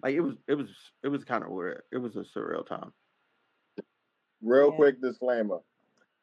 [0.04, 0.70] Like it was, it was,
[1.04, 1.84] it was kind of weird.
[1.92, 2.94] It was a surreal time.
[4.42, 4.76] Real Yeah.
[4.76, 5.60] quick disclaimer: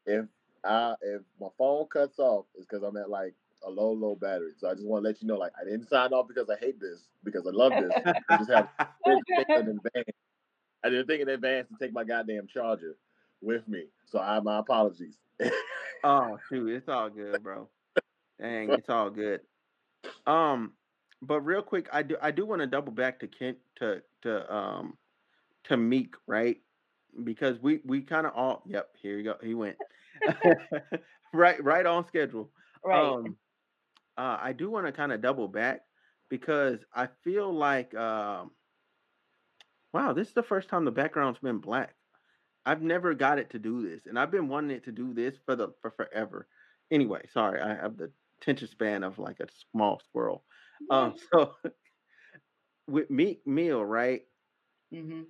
[0.06, 0.26] if
[0.64, 4.52] I if my phone cuts off, it's because I'm at like a low low battery.
[4.56, 6.56] So I just want to let you know, like I didn't sign off because I
[6.56, 7.96] hate this, because I love this.
[8.30, 10.16] I just have I didn't think in advance.
[10.84, 12.96] I didn't think in advance to take my goddamn charger
[13.40, 13.88] with me.
[14.06, 15.18] So I my apologies.
[16.04, 17.68] Oh shoot, it's all good, bro.
[18.40, 19.40] Dang, it's all good.
[20.26, 20.72] Um,
[21.20, 24.54] but real quick, I do I do want to double back to Kent to to
[24.54, 24.98] um
[25.64, 26.58] to Meek, right?
[27.24, 29.36] Because we we kind of all yep, here you go.
[29.42, 29.76] He went.
[31.32, 32.50] right right on schedule.
[32.84, 33.00] right.
[33.02, 33.36] Um
[34.18, 35.82] uh I do want to kind of double back
[36.28, 38.50] because I feel like um
[39.92, 41.94] wow, this is the first time the background's been black.
[42.64, 45.34] I've never got it to do this, and I've been wanting it to do this
[45.44, 46.46] for the for forever.
[46.90, 48.10] Anyway, sorry, I have the
[48.42, 50.44] attention span of like a small squirrel.
[50.90, 51.54] Um, so
[52.88, 54.22] with Meek Mill, right?
[54.92, 55.22] Mm-hmm.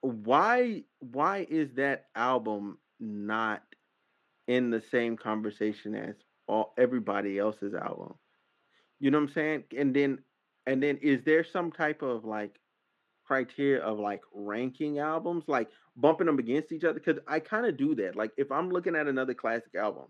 [0.00, 3.62] Why why is that album not
[4.46, 6.14] in the same conversation as
[6.46, 8.14] all everybody else's album?
[9.00, 9.64] You know what I'm saying?
[9.76, 10.18] And then
[10.66, 12.60] and then is there some type of like
[13.26, 17.00] criteria of like ranking albums, like bumping them against each other?
[17.00, 18.14] Because I kind of do that.
[18.14, 20.04] Like if I'm looking at another classic album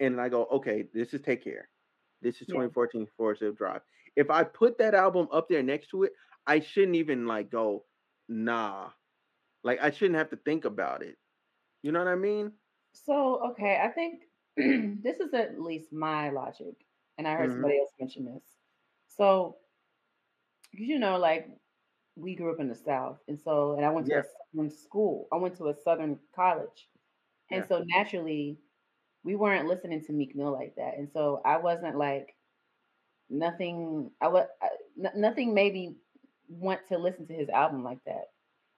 [0.00, 1.68] and I go, okay, this is Take Care.
[2.22, 2.48] This is Yeah.
[2.48, 3.82] 2014 Forest Hill Drive.
[4.16, 6.12] If I put that album up there next to it,
[6.46, 7.84] I shouldn't even like go,
[8.28, 8.90] nah.
[9.62, 11.16] Like I shouldn't have to think about it.
[11.82, 12.52] You know what I mean?
[12.92, 14.24] So okay, I think
[15.02, 16.74] this is at least my logic,
[17.18, 17.52] and I heard Mhm.
[17.52, 18.58] somebody else mention this.
[19.06, 19.58] So
[20.72, 21.48] you know, like
[22.16, 24.20] we grew up in the South, and so, and I went to Yeah.
[24.20, 25.28] a southern school.
[25.32, 26.88] I went to a southern college,
[27.50, 27.66] and Yeah.
[27.66, 28.58] so naturally,
[29.28, 32.34] we weren't listening to Meek Mill like that, and so I wasn't like
[33.30, 34.10] nothing.
[34.22, 34.46] I was
[35.14, 35.96] nothing made me
[36.48, 38.30] want to listen to his album like that.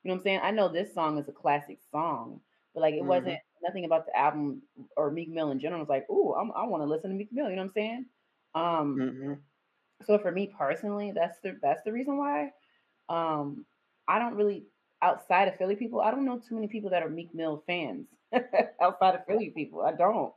[0.03, 0.41] You know what I'm saying?
[0.43, 2.41] I know this song is a classic song,
[2.75, 3.07] but like it Mhm.
[3.07, 4.63] wasn't nothing about the album
[4.97, 5.81] or Meek Mill in general.
[5.83, 7.49] was like, oh, I want to listen to Meek Mill.
[7.49, 8.07] You know what I'm saying?
[8.57, 9.35] Um, hmm
[10.07, 12.53] so for me personally, that's the that's the reason why.
[13.09, 13.67] Um,
[14.09, 14.67] I don't really
[15.03, 16.01] outside of Philly people.
[16.01, 18.07] I don't know too many people that are Meek Mill fans
[18.83, 19.83] outside of Philly people.
[19.83, 20.33] I don't.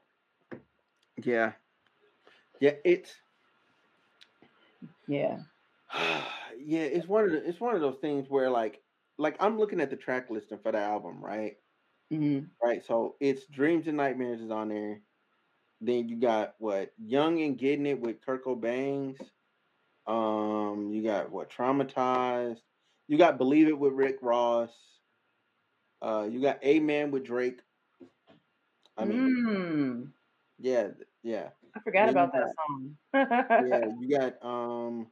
[1.22, 1.54] Yeah.
[2.60, 3.14] Yeah, it's
[5.08, 5.40] Yeah.
[6.60, 8.82] yeah, it's one of the, it's one of those things where like
[9.18, 11.56] like I'm looking at the track listing for the album, right?
[12.10, 12.84] hmm Right.
[12.86, 15.02] So it's Dreams and Nightmares is on there.
[15.82, 19.20] Then you got what Young and Getting It with Kirko Bangz.
[20.08, 22.62] Um, you got what Traumatized.
[23.08, 24.72] You got Believe It with Rick Ross.
[26.02, 27.62] Uh, you got Amen with Drake.
[28.98, 30.14] I mean, Mm.
[30.64, 30.88] Yeah,
[31.24, 32.98] yeah, I forgot about that song.
[33.14, 33.86] yeah.
[34.00, 35.08] You got um.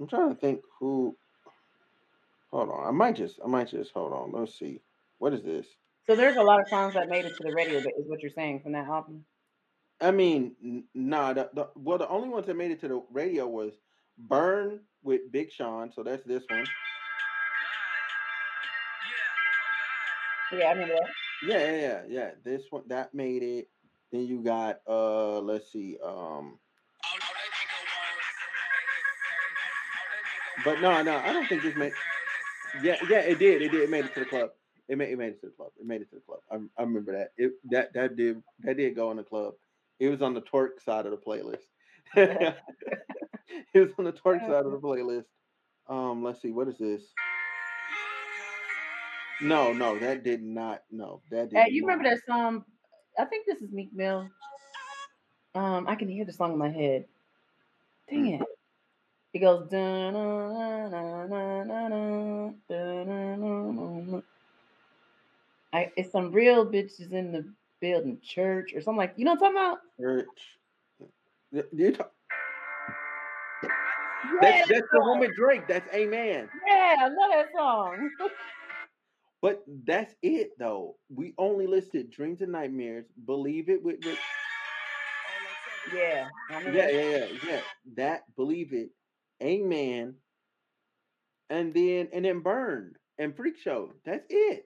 [0.00, 1.16] I'm trying to think who.
[2.50, 4.32] Hold on, I might just, I might just hold on.
[4.32, 4.80] Let's see.
[5.18, 5.66] What is this?
[6.06, 7.78] So there's a lot of songs that made it to the radio.
[7.78, 9.26] Is what you're saying from that album.
[10.00, 11.34] I mean, nah.
[11.34, 13.74] The, the well, the only ones that made it to the radio was
[14.16, 15.92] "Burn" with Big Sean.
[15.92, 16.64] So that's this one.
[20.52, 21.10] Yeah, I remember that.
[21.46, 22.30] Yeah, yeah, yeah, yeah.
[22.42, 23.68] This one that made it.
[24.12, 26.58] Then you got uh, let's see, um.
[30.64, 31.92] But no, no, I don't think this made.
[32.82, 33.62] Yeah, yeah, it did.
[33.62, 33.82] It did.
[33.82, 34.50] It made it to the club.
[34.88, 35.70] It made it made it to the club.
[35.78, 36.40] It made it to the club.
[36.50, 37.32] I, I remember that.
[37.36, 39.54] It that that did that did go in the club.
[40.00, 41.64] It was on the twerk side of the playlist.
[42.14, 42.56] it
[43.74, 45.26] was on the twerk side of the playlist.
[45.88, 47.02] Um, let's see, what is this?
[49.40, 50.82] No, no, that did not.
[50.90, 51.58] No, that did.
[51.58, 51.88] Hey, you not.
[51.88, 52.64] remember that song?
[53.18, 54.28] I think this is Meek Mill.
[55.54, 57.04] Um, I can hear the song in my head.
[58.08, 58.42] Dang hmm.
[58.42, 58.48] it.
[59.34, 60.16] It goes dun
[65.72, 67.44] I it's some real bitches in the
[67.80, 69.78] building church or something like you know what I'm talking about?
[70.00, 70.58] Church.
[71.72, 72.12] You talk.
[73.62, 73.68] yeah,
[74.40, 75.68] that's, that's the one with Drake.
[75.68, 76.48] That's Amen.
[76.66, 78.10] Yeah, I love that song.
[79.40, 80.96] But that's it though.
[81.08, 83.06] We only listed Dreams and Nightmares.
[83.24, 84.18] Believe it with, with
[85.94, 87.60] yeah, yeah, yeah, yeah, yeah.
[87.96, 88.90] That believe it.
[89.42, 90.14] Amen.
[91.50, 93.92] And then and then burn and freak show.
[94.04, 94.64] That's it.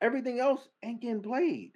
[0.00, 1.72] Everything else ain't getting played.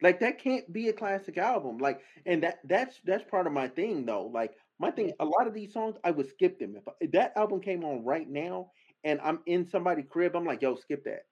[0.00, 1.78] Like that can't be a classic album.
[1.78, 4.26] Like, and that that's that's part of my thing though.
[4.26, 6.76] Like my thing, a lot of these songs I would skip them.
[6.76, 8.70] If, if that album came on right now
[9.04, 11.24] and I'm in somebody's crib, I'm like, yo, skip that.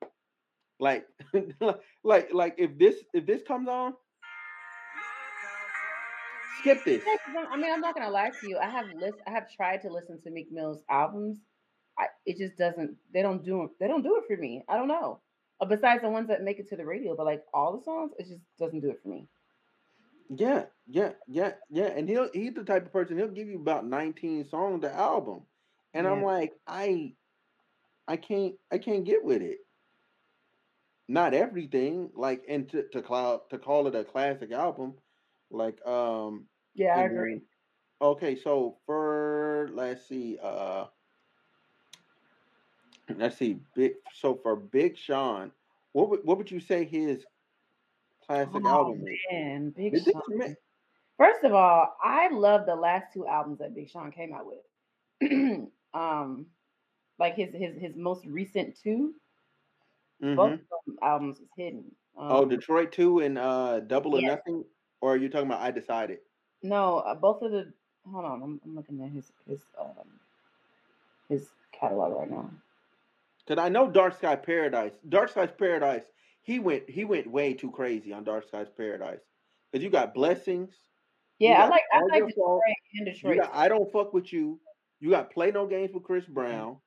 [0.78, 1.06] Like,
[2.04, 3.94] like, like if this if this comes on,
[6.60, 7.02] skip this.
[7.06, 8.58] I'm- mean, I'm not gonna lie to you.
[8.58, 9.18] I have list.
[9.26, 11.38] I have tried to listen to Meek Mill's albums.
[11.98, 12.96] I, it just doesn't.
[13.12, 13.64] They don't do.
[13.64, 14.62] it- They don't do it for me.
[14.68, 15.20] I don't know.
[15.60, 18.12] Uh, besides the ones that make it to the radio, but like all the songs,
[18.18, 19.28] it just doesn't do it for me.
[20.28, 21.86] Yeah, yeah, yeah, yeah.
[21.86, 25.42] And he'll he's the type of person he'll give you about 19 songs the album.
[25.94, 27.14] And I'm like, I
[28.08, 29.58] I can't I can't get with it.
[31.08, 34.94] Not everything, like and to to cloud to call it a classic album,
[35.50, 37.40] like um Yeah, I and then- agree.
[38.00, 40.86] okay, so for let's see, uh
[43.16, 45.52] let's see, big so for Big Sean,
[45.92, 47.24] what would what would you say his
[48.26, 49.18] classic Oh album is?
[49.30, 50.56] man, Big this Sean.
[51.18, 55.68] First of all, I love the last two albums that Big Sean came out with.
[55.94, 56.46] um,
[57.18, 59.14] like his his his most recent two,
[60.20, 60.54] both Mhm.
[60.54, 61.94] of them albums is hidden.
[62.16, 64.38] Um, Oh, Detroit 2 and uh Double or yes.
[64.38, 64.64] Nothing?
[65.00, 66.20] Or are you talking about I Decided?
[66.62, 67.72] No, uh, both of the.
[68.10, 70.20] Hold on, I'm, I'm looking at his his um
[71.28, 72.50] his catalog right now.
[73.46, 74.94] Because I know Dark Sky Paradise.
[75.08, 76.04] Dark Skies Paradise,
[76.42, 79.20] he went he went way too crazy on Dark Skies Paradise.
[79.70, 80.74] Because you got Blessings,
[81.38, 82.26] Yeah, I like I like.
[82.26, 82.62] Detroit
[82.94, 83.36] and Detroit.
[83.38, 84.60] got I Don't Fuck With You.
[85.00, 86.80] You got Play No Games with Chris Brown.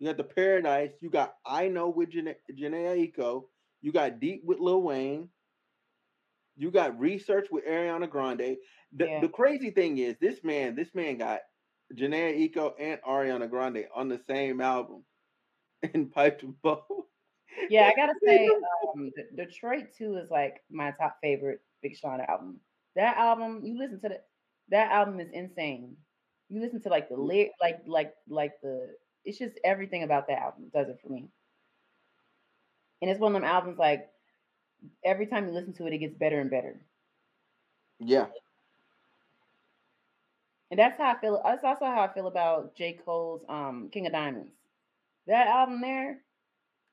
[0.00, 0.92] You got The Paradise.
[1.00, 3.44] You got I Know with Jhené, Aiko.
[3.82, 5.30] You got Deep with Lil Wayne.
[6.56, 8.58] You got Research with Ariana Grande.
[8.92, 9.20] The, Yeah.
[9.20, 11.40] the crazy thing is, this man, this man got
[11.94, 15.04] Jhené Aiko and Ariana Grande on the same album
[15.94, 16.84] and piped them both.
[17.68, 18.48] Yeah, I gotta say,
[18.94, 22.60] um, Detroit too is like my top favorite Big Sean album.
[22.96, 24.20] That album, you listen to the,
[24.70, 25.96] that album is insane.
[26.48, 28.94] You listen to like the lyric, like like like the,
[29.24, 31.28] it's just everything about that album does it for me.
[33.02, 34.10] And it's one of them albums like
[35.04, 36.80] every time you listen to it, it gets better and better.
[38.00, 38.28] yeah,
[40.70, 41.40] And that's how I feel.
[41.44, 42.94] That's also how I feel about J.
[42.94, 44.52] Cole's um King of Diamonds.
[45.26, 46.22] That album there,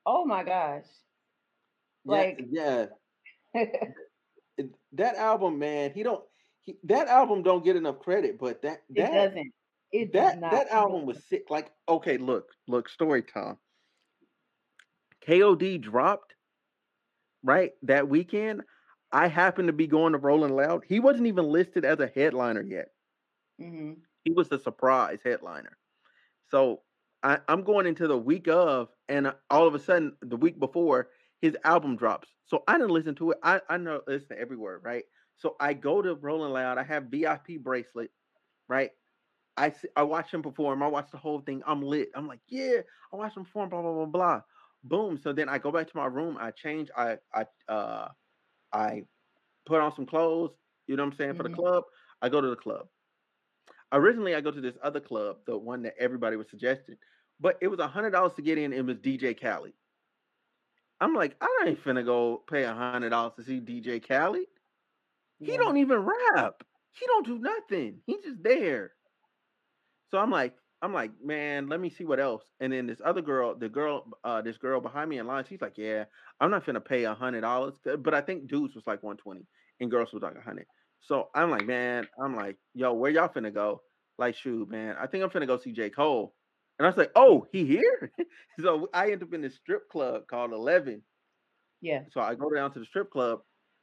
[0.06, 0.86] oh my gosh.
[2.04, 2.86] Like yeah.
[4.56, 6.24] It- that album, man, he don't.
[6.62, 9.52] He, that album don't get enough credit, but that that doesn't.
[9.92, 11.44] It that that album was sick.
[11.50, 13.58] Like, okay, look, look, story time.
[15.26, 16.34] KOD dropped
[17.42, 18.62] right that weekend.
[19.12, 20.84] I happened to be going to Rolling Loud.
[20.86, 22.88] He wasn't even listed as a headliner yet.
[23.58, 25.76] hmm He was the surprise headliner.
[26.50, 26.82] So
[27.22, 30.58] I, I'm going into the week of, and uh, all of a sudden, the week
[30.58, 31.10] before,
[31.40, 32.28] his album drops.
[32.46, 33.38] So I didn't listen to it.
[33.42, 35.04] I, I know listen to every word, right?
[35.36, 36.78] So I go to Rolling Loud.
[36.78, 38.10] I have VIP bracelet,
[38.68, 38.90] right?
[39.58, 40.82] I I watch him perform.
[40.82, 41.62] I watch the whole thing.
[41.66, 42.10] I'm lit.
[42.14, 42.80] I'm like, yeah,
[43.12, 43.70] I watched him perform.
[43.70, 44.42] Blah blah blah blah.
[44.84, 45.18] Boom.
[45.18, 46.38] So then I go back to my room.
[46.40, 46.90] I change.
[46.96, 48.08] I I uh
[48.72, 49.04] I
[49.66, 50.52] put on some clothes.
[50.86, 51.50] You know what I'm saying for the Mhm.
[51.50, 51.84] club.
[52.22, 52.88] I go to the club.
[53.92, 56.96] Originally, I go to this other club, the one that everybody was suggesting,
[57.40, 58.72] but it was a hundred dollars to get in.
[58.72, 59.74] It was DJ Khaled.
[61.00, 64.46] I'm like, I ain't finna go pay a hundred dollars to see DJ Khaled.
[65.40, 65.58] He Yeah.
[65.58, 66.62] don't even rap.
[66.92, 68.02] He don't do nothing.
[68.06, 68.92] He's just there.
[70.10, 72.44] So I'm like, I'm like, man, let me see what else.
[72.60, 75.60] And then this other girl, the girl, uh, this girl behind me in line, she's
[75.60, 76.04] like, yeah,
[76.40, 77.74] I'm not gonna pay a hundred dollars.
[77.84, 79.46] But I think dudes was like 120
[79.80, 80.66] and girls was like a hundred.
[81.00, 83.82] So I'm like, man, I'm like, yo, where y'all finna go?
[84.18, 85.90] Like, shoot, man, I think I'm finna go see J.
[85.90, 86.34] Cole.
[86.78, 88.12] And I was like, oh, he here?
[88.60, 91.02] so I end up in this strip club called Eleven.
[91.80, 92.02] Yeah.
[92.12, 93.40] So I go down to the strip club.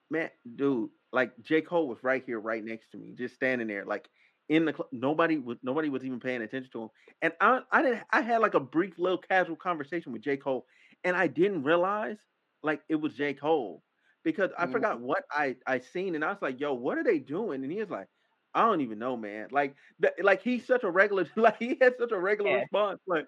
[0.09, 1.61] Man, dude, like J.
[1.61, 4.07] Cole was right here, right next to me, just standing there, like
[4.49, 4.89] in the club.
[4.91, 6.89] Nobody was nobody was even paying attention to him.
[7.21, 10.37] And I I didn't I had like a brief little casual conversation with J.
[10.37, 10.65] Cole,
[11.03, 12.19] and I didn't realize
[12.63, 13.33] like it was J.
[13.33, 13.83] Cole
[14.23, 14.65] because I Mhm.
[14.67, 17.63] forgot what I I seen, and I was like, yo, what are they doing?
[17.63, 18.07] And he was like,
[18.53, 19.49] I don't even know, man.
[19.51, 22.61] Like that, like he's such a regular, like he had such a regular Yeah.
[22.61, 22.99] response.
[23.07, 23.27] Like,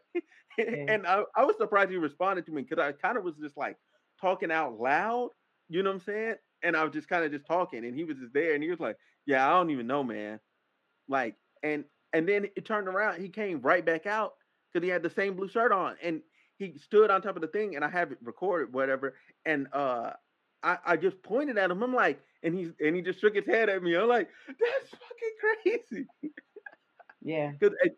[0.88, 3.58] and I, I was surprised he responded to me because I kind of was just
[3.58, 3.78] like
[4.20, 5.32] talking out loud.
[5.70, 6.36] You know what I'm saying?
[6.64, 8.70] And I was just kind of just talking, and he was just there, and he
[8.70, 10.40] was like, "Yeah, I don't even know, man."
[11.08, 13.22] Like, and and then it turned around.
[13.22, 14.34] He came right back out
[14.72, 16.22] because he had the same blue shirt on, and
[16.58, 19.16] he stood on top of the thing, and I have it recorded, whatever.
[19.46, 20.12] And uh,
[20.64, 21.84] I I just pointed at him.
[21.84, 23.96] I'm like, and he's and he just shook his head at me.
[23.96, 26.08] I'm like, that's fucking crazy.
[27.22, 27.52] Yeah.
[27.52, 27.92] Because as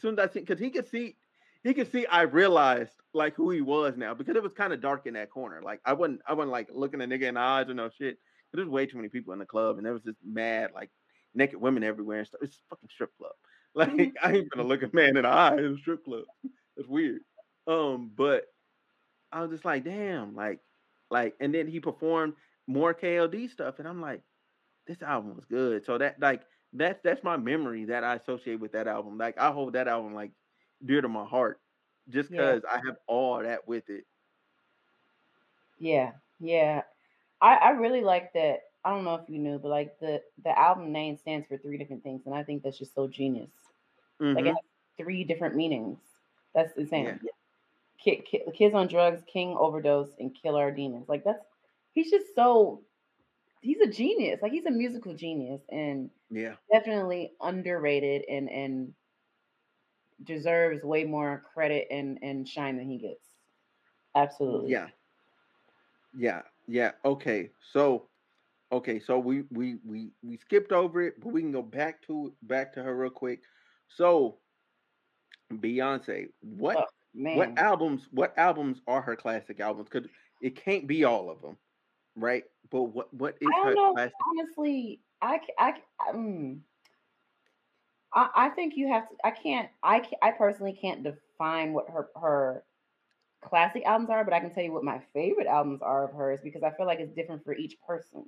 [0.00, 1.16] soon as I see, because he could see,
[1.62, 2.06] he could see.
[2.06, 5.30] I realized like who he was now because it was kind of dark in that
[5.30, 5.62] corner.
[5.62, 8.18] Like I wasn't, I wasn't like looking a nigga in the eyes or no shit.
[8.52, 10.90] There's way too many people in the club, and there was just mad like
[11.34, 12.40] naked women everywhere and stuff.
[12.42, 13.32] It's a fucking strip club.
[13.74, 16.24] Like I ain't gonna look a man in the eye in a strip club.
[16.76, 17.20] That's weird.
[17.66, 18.44] Um, but
[19.32, 20.60] I was just like, damn, like,
[21.10, 22.34] like, and then he performed
[22.66, 24.22] more KOD stuff, and I'm like,
[24.86, 25.84] this album was good.
[25.84, 29.18] So that like that's that's my memory that I associate with that album.
[29.18, 30.32] Like I hold that album like
[30.84, 31.60] dear to my heart,
[32.08, 32.36] just Yeah.
[32.36, 34.04] because I have all that with it.
[35.78, 36.12] Yeah.
[36.40, 36.82] Yeah.
[37.40, 38.60] I, I really like that.
[38.84, 41.78] I don't know if you knew, but like the the album name stands for three
[41.78, 43.52] different things, and I think that's just so genius.
[44.34, 44.56] Like it Mhm.
[44.56, 44.64] has
[44.98, 46.00] three different meanings.
[46.54, 47.12] That's insane.
[47.12, 47.32] Yeah.
[47.98, 51.08] Ki- ki- kids on drugs, king overdose, and kill our demons.
[51.08, 51.44] Like that's
[51.92, 52.84] he's just so
[53.62, 54.42] he's a genius.
[54.42, 58.94] Like he's a musical genius and Yeah, definitely underrated and and
[60.22, 63.36] deserves way more credit and and shine than he gets.
[64.14, 64.76] Absolutely.
[64.76, 64.90] yeah,
[66.12, 66.92] yeah, yeah.
[67.04, 68.08] Okay, so
[68.72, 72.34] okay, so we we we we skipped over it, but we can go back to
[72.42, 73.42] back to her real quick.
[73.88, 74.38] So
[75.52, 76.86] Beyonce, what Oh,
[77.32, 79.88] what albums what albums are her classic albums?
[79.90, 80.08] Because
[80.40, 81.56] it can't be all of them,
[82.16, 82.44] right?
[82.70, 83.94] But what what is her know.
[83.94, 84.26] classic?
[84.28, 85.82] Honestly, I I c-
[86.14, 86.60] mm.
[88.12, 89.16] I, I think you have to.
[89.24, 89.68] I can't.
[89.82, 92.64] I ca- I personally can't define what her her
[93.42, 96.40] classic albums are, but I can tell you what my favorite albums are of hers
[96.42, 98.24] because I feel like it's different for each person.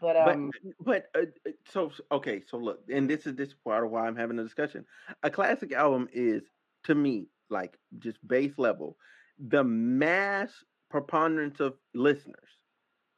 [0.00, 3.54] But But um, but uh, uh, so so- okay, so look, and this is this
[3.54, 4.84] part of why I'm having a discussion.
[5.22, 6.42] A classic album is
[6.84, 8.96] to me like just base level,
[9.38, 12.58] the mass preponderance of listeners,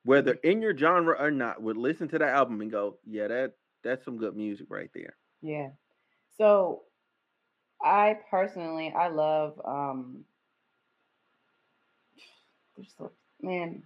[0.05, 3.55] whether in your genre or not, would listen to that album and go, "Yeah, that
[3.83, 5.71] that's some good music right there." yeah.
[6.37, 6.83] So
[7.83, 10.25] I personally, I love um,
[12.77, 13.11] there's so
[13.41, 13.83] man,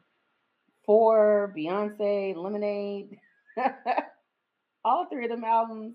[0.93, 3.17] for Beyonce, Lemonade,
[4.85, 5.95] all three of them albums.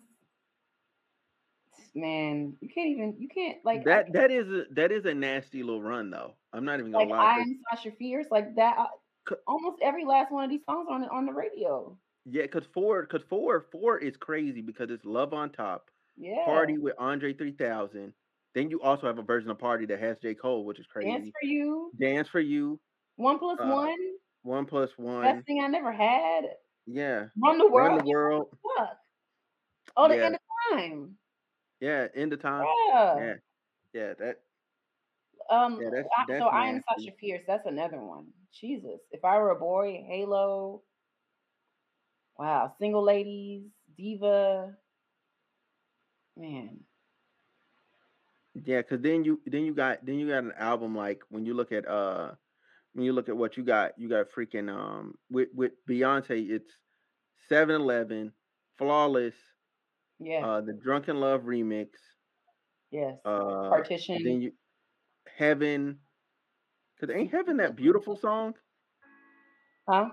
[1.93, 5.13] Man, you can't even you can't like That can't- that is a that is a
[5.13, 6.33] nasty little run though.
[6.51, 7.41] I'm not even gonna lie like lie.
[7.43, 8.75] I'm Sasha Fierce, like that.
[8.79, 11.95] uh, Almost every last one of these songs on the- on the radio.
[12.25, 16.77] Yeah, cause four, cause four, four is crazy because it's Love on Top, Yeah, Party
[16.79, 18.13] with Andre 3000.
[18.55, 21.09] Then you also have a version of Party that has J Cole, which is crazy.
[21.11, 22.79] Dance for you, Dance for You,
[23.17, 23.95] one plus uh, one,
[24.47, 25.23] One Plus One.
[25.23, 26.45] best thing I never had.
[26.85, 28.57] Yeah, Run the world, Run the World.
[28.77, 28.97] fuck.
[29.97, 30.25] Oh, the Yeah.
[30.25, 30.41] end of
[30.71, 31.17] time.
[31.81, 32.65] Yeah, End of Time.
[32.87, 33.15] Yeah.
[33.19, 33.33] Yeah,
[33.93, 34.39] yeah, that.
[35.49, 35.81] Um.
[35.81, 36.81] Yeah, that's I- that's so I am.
[36.87, 37.43] Sasha Fierce.
[37.45, 38.27] That's another one.
[38.53, 39.01] Jesus.
[39.11, 40.81] If I were a boy, Halo.
[42.37, 42.73] Wow.
[42.79, 43.63] Single ladies,
[43.97, 44.77] diva.
[46.37, 46.79] Man.
[48.53, 51.53] Yeah, cause then you then you got then you got an album like when you
[51.53, 52.35] look at uh
[52.97, 56.71] when you look at what you got you got freaking um with with Beyonce it's
[57.51, 58.33] 7-Eleven,
[58.79, 59.35] Flawless,
[60.19, 60.43] Yeah.
[60.45, 61.89] uh the Drunk in Love remix,
[62.89, 63.19] yes.
[63.23, 64.23] uh Partition.
[64.23, 64.51] then you
[65.37, 65.99] Heaven,
[66.99, 68.55] cause ain't Heaven that beautiful song?
[69.87, 70.09] Huh?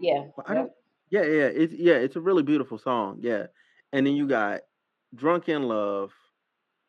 [0.00, 0.26] Yeah.
[0.36, 0.72] Well, I don't.
[1.10, 3.18] Yeah, yeah, it's yeah, it's a really beautiful song.
[3.22, 3.46] Yeah,
[3.92, 4.60] and then you got
[5.14, 6.12] Drunk in Love,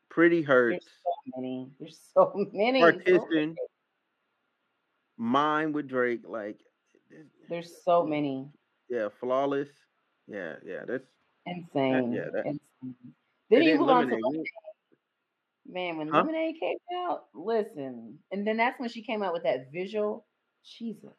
[0.09, 0.85] Pretty Hurts.
[0.85, 1.71] There's so many.
[1.79, 2.81] There's so many.
[2.81, 3.55] so Partition, many.
[5.18, 6.22] Mine with Drake.
[6.28, 6.61] Like,
[7.11, 8.51] eh, eh, There's so eh, many.
[8.89, 9.70] yeah, Flawless.
[10.28, 11.07] Yeah, yeah, that's
[11.45, 12.11] Insane.
[12.13, 13.15] yeah, that- Insane.
[13.49, 14.45] Then you move on to Lemonade.
[15.65, 16.28] Man, when Huh?
[16.28, 18.24] Lemonade came out, listen.
[18.32, 20.28] And then that's when she came out with that visual.
[20.63, 21.13] Jesus.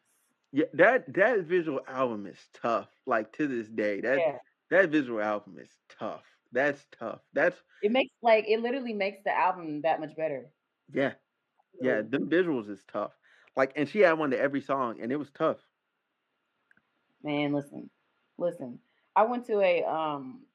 [0.51, 2.89] yeah, that that visual album is tough.
[3.05, 4.37] Like to this day, that yeah.
[4.69, 6.25] that visual album is tough.
[6.51, 7.21] That's tough.
[7.33, 10.51] That's It makes like it literally makes the album that much better.
[10.93, 11.13] yeah,
[11.81, 12.01] yeah.
[12.01, 13.18] Them visuals is tough.
[13.55, 15.57] Like, and she had one to every song, and it was tough.
[17.23, 17.89] Man, listen.
[18.37, 18.79] Listen.
[19.15, 20.45] I went to a um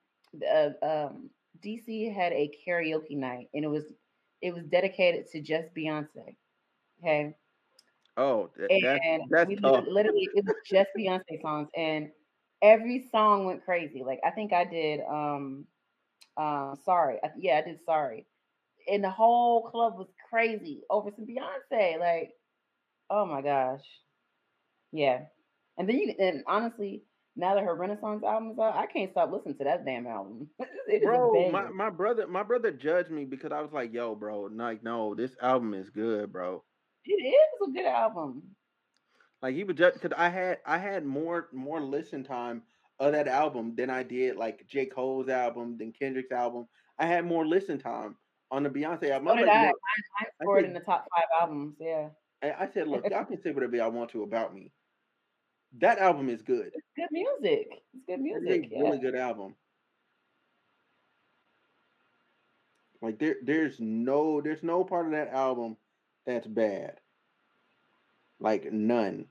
[0.48, 1.30] uh, um
[1.60, 3.92] DC had a karaoke night and it was
[4.42, 6.36] it was dedicated to just Beyonce.
[7.00, 7.34] Okay.
[8.16, 9.84] Oh, th- that's and that's we tough.
[9.86, 12.10] literally it was just Beyonce songs, and
[12.62, 14.02] every song went crazy.
[14.04, 15.66] Like I think I did um
[16.36, 18.26] um sorry, I, yeah, I did sorry,
[18.88, 21.98] and the whole club was crazy over some Beyonce.
[21.98, 22.32] Like,
[23.14, 23.82] oh my gosh,
[24.92, 25.20] yeah.
[25.78, 27.02] And then you and honestly,
[27.36, 30.48] now that her Renaissance album is out, I can't stop listening to that damn album.
[30.88, 33.92] it is a bro my, my brother my brother judged me because i was like
[33.92, 36.62] yo bro like no this album is good bro
[37.04, 38.42] It is a good album.
[39.42, 42.62] like he was just because i had i had more more listen time
[43.00, 46.66] of that album than i did like j cole's album than kendrick's album
[46.98, 48.14] i had more listen time
[48.50, 49.62] on the beyonce album So I, did like, I.
[49.62, 49.72] Mine, mine
[50.20, 51.74] I scored said- in the top five albums.
[51.80, 52.08] Yeah,
[52.44, 54.72] I, I said look y'all can say whatever y'all want to about me.
[55.80, 56.72] That album is good.
[56.72, 57.82] It's good music.
[57.94, 58.66] It's good it's music.
[58.70, 58.82] a Yeah.
[58.82, 59.56] really good album.
[63.02, 65.76] Like there there's no there's no part of that album
[66.26, 67.00] that's bad.
[68.40, 69.28] Like none.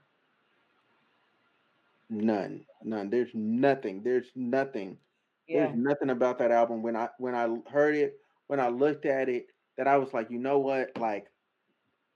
[2.09, 2.65] None.
[2.83, 3.09] None.
[3.09, 4.03] There's nothing.
[4.03, 4.99] There's nothing.
[5.47, 5.67] Yeah.
[5.67, 6.83] there's nothing about that album.
[6.83, 9.47] When i when i heard it when i looked at it
[9.77, 10.97] that i was like you know what?
[10.97, 11.31] Like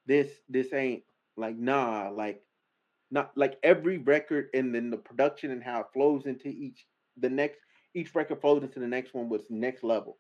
[0.08, 1.04] this this ain't
[1.38, 2.44] like nah like
[3.12, 6.86] not like every record and then the production and how it flows into each
[7.18, 7.60] the next
[7.96, 10.20] each record flows into the next one was next level.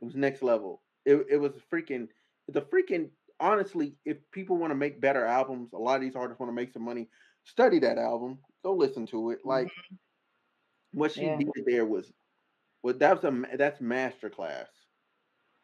[0.00, 0.82] It was next level.
[1.06, 2.08] It, it was freaking
[2.48, 6.16] it's a freaking honestly if people want to make better albums a lot of these
[6.16, 7.08] artists want to make some money
[7.44, 8.38] study that album.
[8.64, 9.40] Go listen to it.
[9.46, 9.48] Mm-hmm.
[9.48, 9.72] Like
[10.92, 11.36] what she Yeah.
[11.36, 12.12] did there was
[12.82, 14.68] well that was a that's masterclass.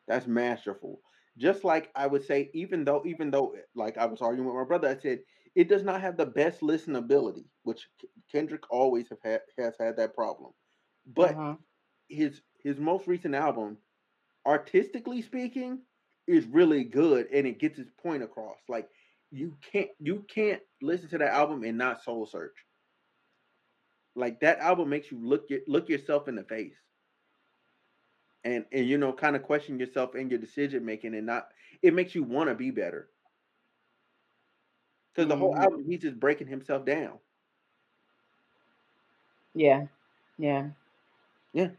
[0.08, 1.00] That's masterful
[1.36, 4.64] just like i would say even though even though like i was arguing with my
[4.64, 5.20] brother i said
[5.54, 7.88] it does not have the best listenability which
[8.30, 10.52] kendrick always have had has had that problem.
[11.06, 11.64] But Uh-huh.
[12.08, 13.78] his his most recent album
[14.46, 15.82] artistically speaking
[16.26, 18.58] is really good and it gets its point across.
[18.68, 18.88] Like
[19.30, 22.56] you can't you can't listen to that album and not soul search.
[24.14, 26.76] Like that album makes you look look yourself in the face
[28.46, 31.48] and and you know kind of question yourself and your decision making and not
[31.82, 33.10] it makes you want to be better
[35.14, 35.56] because the whole Mhm.
[35.56, 37.18] album he's just breaking himself down
[39.54, 39.88] Yeah.
[40.38, 40.70] Yeah.
[41.52, 41.70] Yeah.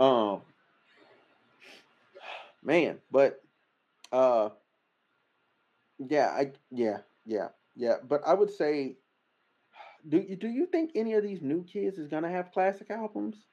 [0.00, 0.42] Um
[2.62, 3.42] man, but
[4.12, 4.50] uh
[5.98, 7.96] yeah, I yeah, yeah, yeah.
[8.06, 8.98] But I would say
[10.08, 13.51] do you do you think any of these new kids is gonna have classic albums?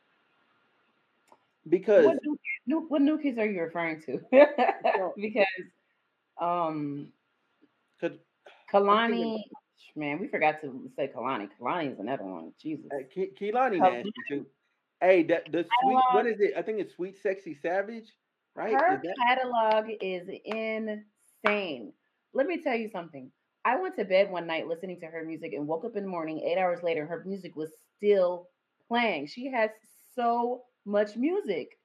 [1.69, 2.17] Because What
[2.65, 4.19] new, what new kids are you referring to?
[5.17, 5.47] because
[6.41, 7.11] um
[8.01, 8.11] I'm
[8.71, 9.43] Kehlani,
[9.95, 11.49] man, we forgot to say Kehlani.
[11.59, 12.53] Kehlani is another one.
[12.61, 12.85] Jesus.
[12.91, 14.45] uh, Ke- Kehlani Kalani nasty too.
[15.01, 16.53] Hey, that the sweet what catalog, it?
[16.57, 18.05] I think it's Sweet Sexy Savage,
[18.55, 18.73] right?
[18.73, 21.93] Is her that catalog is insane.
[22.33, 23.31] Let me tell you something.
[23.65, 26.09] I went to bed one night listening to her music and woke up in the
[26.09, 26.39] morning.
[26.41, 28.47] Eight hours later, her music was still
[28.87, 29.27] playing.
[29.27, 29.69] She has
[30.15, 31.77] so much music.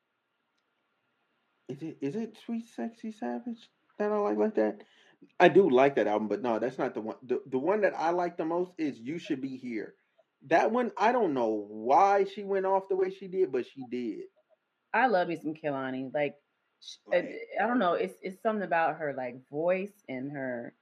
[1.68, 4.82] is it is it Sweet Sexy Savage that I like like that?
[5.40, 7.16] I do like that album, but no, that's not the one.
[7.22, 9.94] The the one that I like the most is You Should Be Here.
[10.48, 13.84] That one, I don't know why she went off the way she did, but she
[13.84, 14.24] did.
[14.92, 16.12] I love me some Kehlani.
[16.14, 16.36] Like,
[17.12, 17.30] I, Like,
[17.60, 17.94] I don't know.
[17.94, 20.74] It's it's something about her like voice and her.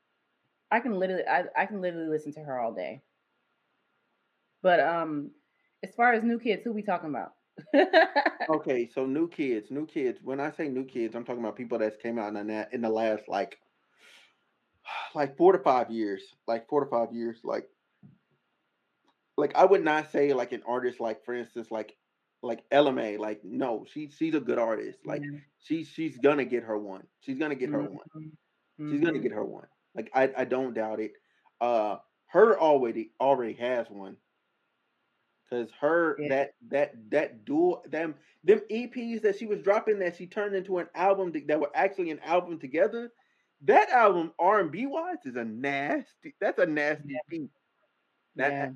[0.70, 3.02] I can literally I, I can literally listen to her all day.
[4.62, 5.32] But um,
[5.82, 7.32] as far as new kids, who we talking about?
[8.48, 10.22] okay, so new kids, new kids.
[10.22, 12.80] When I say new kids, I'm talking about people that came out in the in
[12.80, 13.58] the last like
[15.14, 17.68] like four to five years, like four to five years, like
[19.36, 21.96] like I would not say like an artist like for instance like
[22.42, 25.38] like LMA like no she she's a good artist like Yeah.
[25.58, 28.36] she she's gonna get her one she's gonna get her one Mhm.
[28.88, 29.20] she's gonna Mhm.
[29.20, 31.14] get her one like I I don't doubt it
[31.60, 31.98] uh
[32.28, 34.18] her already already has one
[35.52, 36.28] because her Yeah.
[36.28, 40.78] that that that dual them them EPs that she was dropping that she turned into
[40.78, 43.12] an album that, that were actually an album together
[43.62, 47.18] that album R and B wise is a nasty that's a nasty Yeah.
[47.28, 47.50] beat
[48.36, 48.70] that Yeah.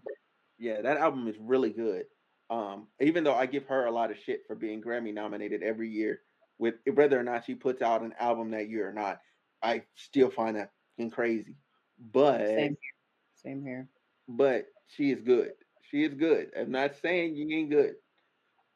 [0.58, 2.06] yeah, that album is really good.
[2.48, 5.88] Um, even though I give her a lot of shit for being Grammy nominated every
[5.90, 6.20] year,
[6.58, 9.20] with whether or not she puts out an album that year or not,
[9.62, 10.70] I still find that
[11.10, 11.56] crazy.
[11.98, 12.94] But Same here.
[13.34, 13.88] Same here.
[14.28, 15.52] but she is good.
[15.90, 16.50] She is good.
[16.58, 17.94] I'm not saying you ain't good.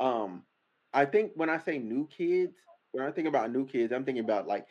[0.01, 0.45] Um,
[0.93, 2.57] I think when I say new kids,
[2.93, 4.67] when I think about new kids, I'm thinking about like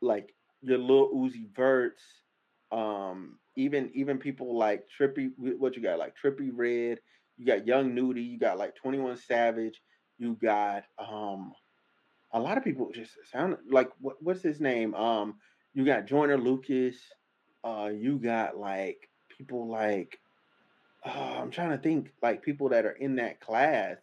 [0.00, 2.02] like your little Uzi Verts,
[2.72, 5.30] um, even even people like Trippy.
[5.36, 7.00] What you got like Trippie Redd.
[7.38, 8.22] You got Young Nudy.
[8.22, 9.80] You got like Twenty One Savage.
[10.18, 11.52] You got um
[12.32, 14.94] a lot of people just sound like what what's his name?
[14.94, 15.36] Um,
[15.74, 16.96] you got Joyner Lucas.
[17.64, 20.18] Uh, you got like people like
[21.04, 23.98] uh, I'm trying to think like people that are in that class.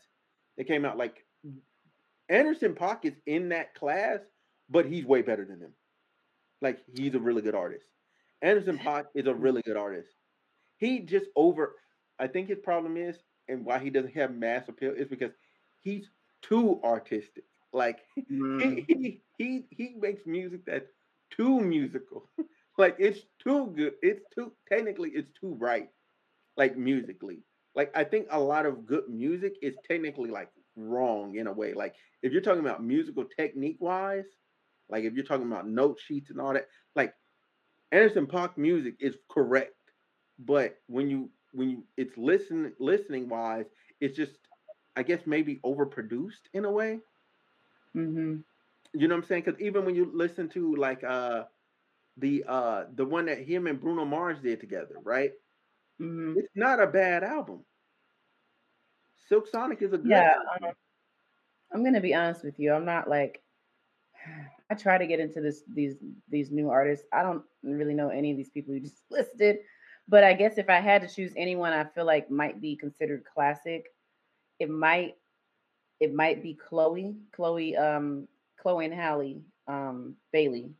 [0.57, 1.25] They came out like
[2.29, 4.19] Anderson is in that class,
[4.69, 5.73] but he's way better than them.
[6.61, 7.85] Like he's a really good artist.
[8.41, 10.09] Anderson Paak is a really good artist.
[10.77, 11.75] He just over.
[12.19, 15.31] I think his problem is, and why he doesn't have mass appeal is because
[15.81, 16.09] he's
[16.41, 17.45] too artistic.
[17.73, 17.99] Like
[18.31, 18.77] Mm.
[18.77, 20.89] he he he, he makes music that's
[21.31, 22.29] too musical.
[22.77, 23.93] like it's too good.
[24.01, 25.89] It's too technically it's too right.
[26.59, 27.43] Like musically.
[27.75, 31.73] Like I think a lot of good music is technically like wrong in a way.
[31.73, 34.27] Like if you're talking about musical technique wise,
[34.89, 37.15] like if you're talking about note sheets and all that, like
[37.91, 39.75] Anderson Paak music is correct.
[40.39, 43.67] But when you when you it's listen listening wise,
[44.01, 44.37] it's just
[44.95, 46.99] I guess maybe overproduced in a way.
[47.93, 48.37] hmm
[48.93, 49.43] You know what I'm saying?
[49.45, 51.45] Because even when you listen to like uh
[52.17, 55.31] the uh the one that him and Bruno Mars did together, right?
[55.99, 57.65] Hmm It's not a bad album.
[59.27, 60.17] Silk Sonic is a good Yeah.
[60.17, 60.49] album.
[60.61, 60.73] Um,
[61.73, 62.73] I'm gonna be honest with you.
[62.73, 63.41] I'm not like
[64.71, 65.95] I try to get into this these
[66.29, 67.07] these new artists.
[67.13, 69.59] I don't really know any of these people you just listed,
[70.07, 73.23] but I guess if I had to choose anyone I feel like might be considered
[73.25, 73.85] classic,
[74.59, 75.15] it might
[75.99, 78.27] it might be Chloe, Chloe, um,
[78.57, 80.73] Chloe and Halle, um, Bailey.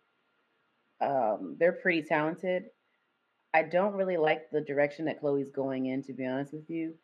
[1.02, 2.70] Um, they're pretty talented.
[3.54, 6.96] I don't really like the direction that Chloe's going in, to be honest with you.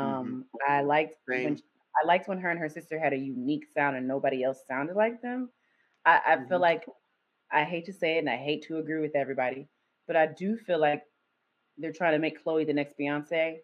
[0.00, 0.36] Mhm.
[0.36, 1.56] Um, I liked Same.
[1.56, 1.62] when
[2.02, 4.96] I liked when her and her sister had a unique sound and nobody else sounded
[4.96, 5.50] like them.
[6.04, 6.60] I, I feel Mhm.
[6.60, 6.86] like
[7.52, 9.68] I hate to say it and I hate to agree with everybody,
[10.06, 11.04] but I do feel like
[11.78, 13.60] they're trying to make Chloe the next Beyonce,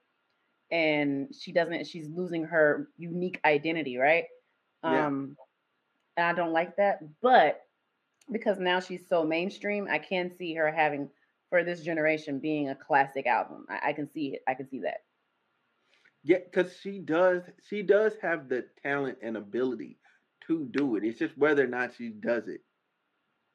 [0.70, 1.86] and she doesn't.
[1.86, 4.26] She's losing her unique identity, right?
[4.84, 5.06] Yeah.
[5.06, 5.36] Um,
[6.16, 7.00] and I don't like that.
[7.20, 7.62] But
[8.30, 11.10] because now she's so mainstream, I can see her having
[11.50, 13.66] for this generation being a classic album.
[13.68, 14.42] I, I can see it.
[14.48, 15.04] I can see that.
[16.24, 19.98] Yeah, because she does she does have the talent and ability
[20.46, 21.04] to do it.
[21.04, 22.62] It's just whether or not she does it.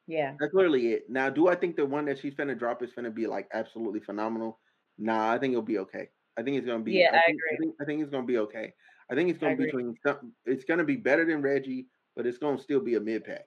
[0.06, 0.34] Yeah.
[0.40, 1.08] That's literally it.
[1.08, 4.00] Now, do I think the one that she's gonna drop is gonna be like absolutely
[4.00, 4.58] phenomenal?
[4.98, 6.08] Nah, I think it'll be okay.
[6.38, 6.92] I think it's gonna be.
[6.92, 7.56] Yeah, I think, agree.
[7.56, 8.72] I think, I think it's gonna be okay.
[9.10, 9.82] I think it's gonna be agree.
[9.82, 10.32] between some.
[10.46, 11.86] It's gonna be better than Reggie,
[12.16, 13.46] but it's gonna still be a mid pack.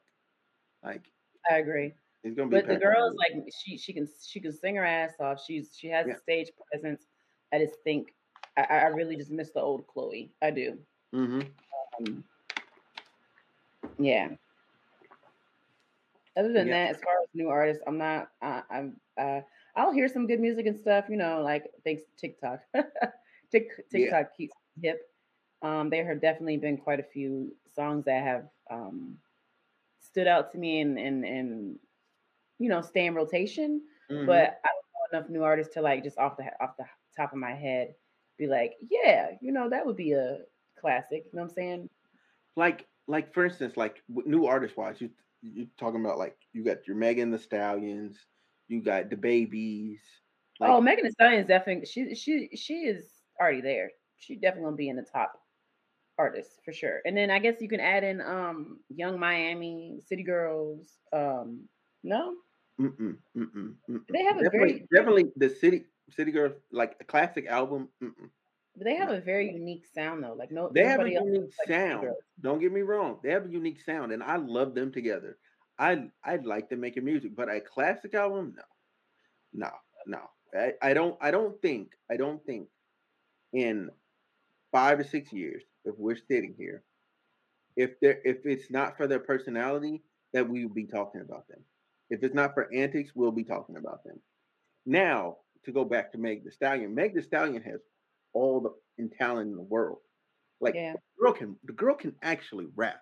[0.83, 1.11] Like
[1.49, 1.93] I agree.
[2.33, 2.55] Gonna be.
[2.57, 5.43] But the girl is like she she can she can sing her ass off.
[5.45, 6.13] She's she has Yeah.
[6.13, 7.05] a stage presence.
[7.53, 8.13] I just think
[8.57, 10.31] I, I really just miss the old Chloe.
[10.41, 10.73] I do.
[10.73, 10.79] it.
[11.15, 11.41] hmm
[11.99, 12.23] Um,
[13.97, 14.29] yeah.
[16.37, 16.73] Other than Yeah.
[16.85, 18.29] that, as far as new artists, I'm not.
[18.41, 18.99] Uh, I'm.
[19.17, 19.41] Uh,
[19.75, 21.05] I'll hear some good music and stuff.
[21.09, 22.61] You know, like thanks to TikTok.
[23.51, 23.99] Tik Yeah.
[23.99, 25.01] TikTok keeps hip.
[25.61, 29.17] Um, there have definitely been quite a few songs that have um,
[29.99, 31.79] stood out to me and and and
[32.59, 33.81] you know stay in rotation.
[34.09, 36.85] hmm But I don't know enough new artists to like just off the off the
[37.15, 37.93] top of my head
[38.37, 40.39] be like, yeah, you know, that would be a
[40.79, 41.25] classic.
[41.25, 41.89] You know what I'm saying?
[42.55, 45.09] like like for instance, like new artist wise, you
[45.41, 48.17] you talking about like you got your Megan Thee Stallions,
[48.67, 50.01] you got the babies.
[50.59, 53.91] Like oh, Megan Thee Stallion is definitely she she she is already there.
[54.17, 55.33] She definitely gonna be in the top
[56.17, 57.01] artists for sure.
[57.05, 60.99] And then I guess you can add in um Young Miami, City Girls.
[61.13, 61.67] Um,
[62.05, 62.35] no,
[62.79, 64.01] mm-mm, mm-mm, mm-mm.
[64.09, 67.89] they have a definitely very definitely the city city girl like a classic album.
[68.77, 70.33] They have a very unique sound though.
[70.33, 72.07] Like no, They have a unique like sound.
[72.41, 73.19] Don't get me wrong.
[73.23, 75.37] They have a unique sound, and I love them together.
[75.79, 78.63] I I'd like them making music, but a classic album, no,
[79.53, 79.71] no,
[80.07, 80.21] no.
[80.57, 82.69] I, I don't I don't think I don't think
[83.53, 83.89] in
[84.71, 86.83] five or six years, if we're sitting here,
[87.75, 90.03] if they if it's not for their personality,
[90.33, 91.63] that we will be talking about them.
[92.09, 94.21] If it's not for antics, we'll be talking about them.
[94.85, 97.81] Now, to go back to Meg the Stallion, Meg the Stallion has
[98.33, 99.99] all the in talent in the world.
[100.61, 103.01] Like Yeah, the girl can the girl can actually rap.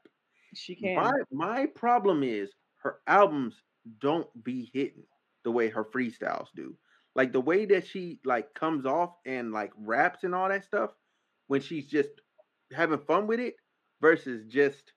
[0.53, 1.01] she can.
[1.01, 3.61] My my problem is her albums
[3.99, 5.05] don't be hitting
[5.43, 6.77] the way her freestyles do.
[7.15, 10.91] Like the way that she like comes off and like raps and all that stuff
[11.47, 12.09] when she's just
[12.71, 13.55] having fun with it
[14.01, 14.93] versus just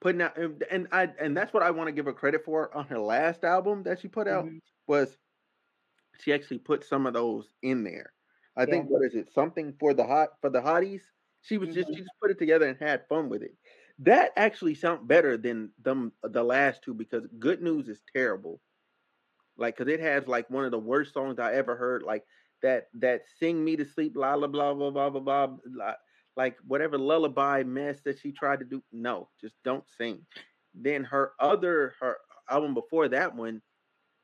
[0.00, 2.74] putting out and, and I and that's what I want to give her credit for
[2.76, 4.60] on her last album that she put out Mhm.
[4.86, 5.18] was
[6.20, 8.14] she actually put some of those in there.
[8.56, 8.66] I Yeah.
[8.66, 9.30] think what is it?
[9.32, 11.02] Something for the hot for the hotties.
[11.42, 11.94] She was just Mhm.
[11.94, 13.52] she just put it together and had fun with it.
[13.98, 18.60] That actually sound better than them the last two because Good News is terrible.
[19.56, 22.26] Like cuz it has like one of the worst songs I ever heard like
[22.62, 25.94] that that sing me to sleep blah blah blah blah blah blah, blah
[26.40, 28.82] like whatever lullaby mess that she tried to do.
[28.92, 30.26] No, just don't sing.
[30.74, 32.18] Then her other her
[32.50, 33.62] album before that one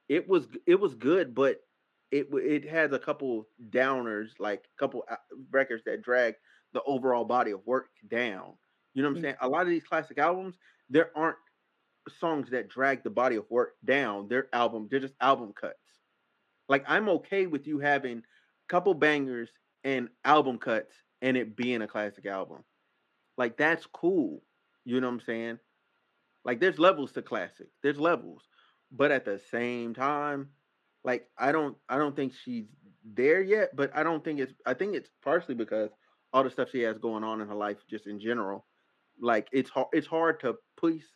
[0.09, 1.59] it was it was good, but
[2.11, 5.17] it it has a couple downers, like a couple uh,
[5.51, 6.35] records that drag
[6.73, 8.55] the overall body of work down.
[8.95, 9.23] You know what I'm Mhm.
[9.23, 9.37] saying?
[9.41, 10.59] A lot of these classic albums,
[10.91, 11.39] there aren't
[12.09, 14.29] songs that drag the body of work down.
[14.29, 16.01] They're album, they're just album cuts.
[16.69, 18.23] Like I'm okay with you having a
[18.69, 19.51] couple bangers
[19.85, 22.65] and album cuts and it being a classic album.
[23.37, 24.43] Like that's cool.
[24.85, 25.59] You know what I'm saying?
[26.45, 27.69] Like there's levels to classic.
[27.83, 28.43] There's levels.
[28.93, 30.51] But at the same time,
[31.05, 32.67] like I don't I don't think she's
[33.05, 35.91] there yet, but I don't think it's I think it's partially because
[36.33, 38.67] all the stuff she has going on in her life just in general.
[39.21, 41.09] Like it's hard it's hard to piece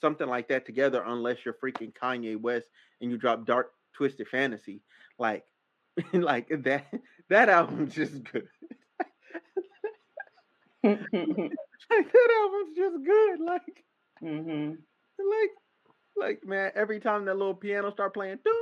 [0.00, 2.68] something like that together unless you're freaking Kanye West
[3.00, 4.82] and you drop Dark Twisted Fantasy.
[5.18, 5.44] Like
[6.12, 6.86] like that
[7.28, 8.48] that album's just good.
[11.90, 13.40] like that album's just good.
[13.40, 13.84] Like
[14.20, 14.86] hmm
[15.18, 15.50] like
[16.16, 18.54] like man, every time that little piano start playing, doom,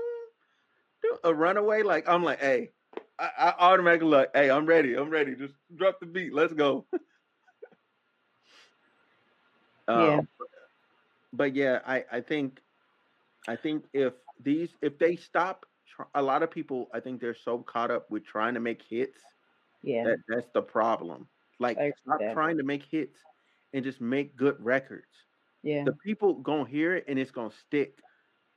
[1.02, 2.72] doom, a runaway, like I'm like, hey,
[3.18, 5.34] I, I automatically like, hey, I'm ready, I'm ready.
[5.36, 6.86] Just drop the beat, let's go.
[9.92, 10.20] Yeah.
[10.20, 10.28] Um,
[11.32, 12.62] but yeah, I I think
[13.46, 15.66] I think if these if they stop,
[16.14, 19.20] a lot of people I think they're so caught up with trying to make hits
[19.82, 20.04] Yeah.
[20.04, 21.28] that that's the problem.
[21.58, 22.32] Like stop that.
[22.32, 23.20] trying to make hits
[23.72, 25.26] and just make good records
[25.62, 25.86] Yeah.
[25.86, 28.04] the people gonna hear it and it's gonna stick.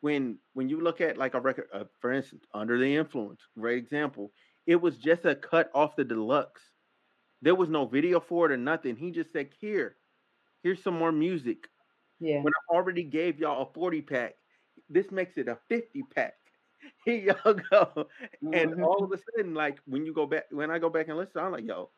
[0.02, 3.78] When when you look at like a record, uh, for instance, Under the Influence, great
[3.80, 4.34] example.
[4.68, 6.74] It was just a cut off the deluxe.
[7.42, 8.96] There was no video for it or nothing.
[8.98, 9.98] He just said, "Here,
[10.64, 11.70] here's some more music."
[12.20, 12.44] Yeah.
[12.44, 14.36] When I already gave y'all a forty pack,
[14.90, 16.36] this makes it a fifty pack.
[17.06, 18.10] Here y'all go.
[18.54, 18.82] And Mhm.
[18.82, 21.42] all of a sudden, like when you go back, when I go back and listen,
[21.44, 21.92] I'm like, "Yo,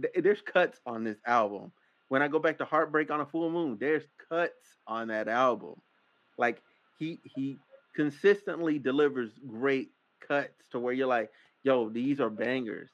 [0.00, 1.72] th- there's cuts on this album."
[2.08, 5.74] When I go back to Heartbreak on a Full Moon, there's cuts on that album.
[6.38, 6.62] Like
[6.98, 7.58] he he
[7.94, 9.90] consistently delivers great
[10.26, 11.30] cuts to where you're like,
[11.64, 12.90] yo, these are bangers.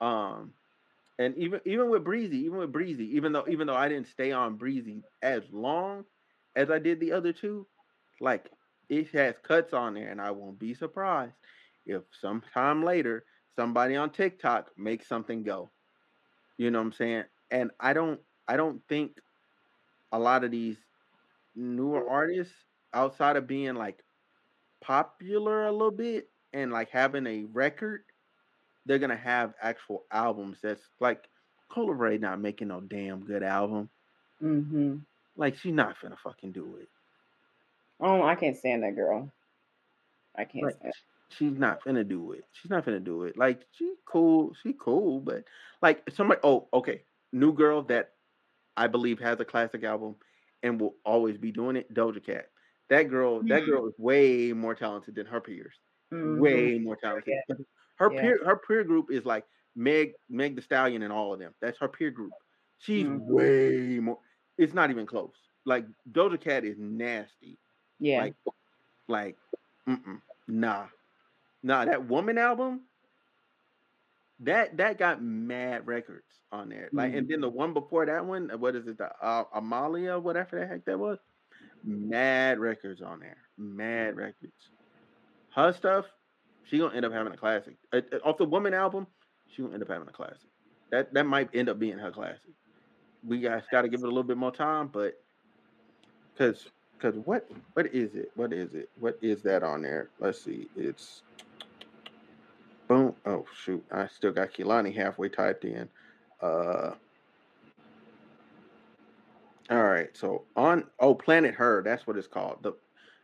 [0.00, 0.52] Um
[1.18, 4.32] and even even with Breezy, even with Breezy, even though even though I didn't stay
[4.32, 6.04] on Breezy as long
[6.56, 7.66] as I did the other two,
[8.20, 8.50] like
[8.88, 11.34] it has cuts on there, and I won't be surprised
[11.86, 13.24] if sometime later
[13.56, 15.70] somebody on TikTok makes something go.
[16.58, 17.24] You know what I'm saying?
[17.50, 19.12] And I don't I don't think
[20.12, 20.76] a lot of these
[21.54, 22.54] newer artists
[22.94, 24.02] outside of being like
[24.80, 28.04] popular a little bit and like having a record,
[28.86, 31.28] they're gonna have actual albums that's like
[31.68, 33.88] Coi Leray not making no damn good album.
[34.42, 34.96] Mm-hmm.
[35.36, 36.88] Like she's not gonna fucking do it.
[38.00, 39.30] Oh, I can't stand that girl.
[40.36, 40.94] I can't Like stand.
[41.30, 42.44] She's not finna do it.
[42.52, 43.36] She's not finna do it.
[43.36, 45.44] Like she cool, she cool, but
[45.82, 47.04] like somebody oh, okay.
[47.32, 48.12] New girl that
[48.76, 50.16] I believe has a classic album
[50.62, 52.46] and will always be doing it, Doja Cat.
[52.90, 53.66] That girl, that Mhm.
[53.66, 55.74] girl is way more talented than her peers.
[56.10, 56.70] Mhm.
[56.70, 57.38] Way more talented.
[57.48, 57.56] Yeah.
[57.96, 58.20] Her Yeah.
[58.20, 61.54] peer her peer group is like Meg Meg the Stallion and all of them.
[61.60, 62.34] That's her peer group.
[62.78, 63.28] She's Mhm.
[63.28, 64.18] way more
[64.58, 65.34] it's not even close.
[65.64, 67.58] Like Doja Cat is nasty.
[67.98, 68.26] Yeah.
[68.26, 68.34] Like
[69.08, 69.36] like
[69.88, 70.88] mm-mm, nah.
[71.66, 72.82] Nah, that woman album
[74.38, 76.88] that that got mad records on there.
[76.92, 78.98] Like and then the one before that one, uh, what is it?
[78.98, 81.18] The uh, Amala, whatever the heck that was.
[81.82, 83.38] Mad records on there.
[83.58, 84.70] Mad records.
[85.56, 86.04] Her stuff,
[86.70, 87.76] she gonna end up having a classic.
[87.92, 89.08] Uh, uh, off the woman album,
[89.48, 90.48] she gonna end up having a classic.
[90.92, 92.52] That that might end up being her classic.
[93.26, 95.14] We guys got to give it a little bit more time, but
[96.32, 98.30] because because what what is it?
[98.36, 98.88] What is it?
[99.00, 100.10] What is that on there?
[100.20, 100.68] Let's see.
[100.76, 101.22] It's
[102.88, 103.14] boom.
[103.24, 103.84] Oh shoot!
[103.90, 105.88] I still got Kehlani halfway typed in.
[106.40, 106.92] Uh.
[109.70, 110.08] All right.
[110.16, 111.82] So on oh Planet Her.
[111.82, 112.58] That's what it's called.
[112.62, 112.72] the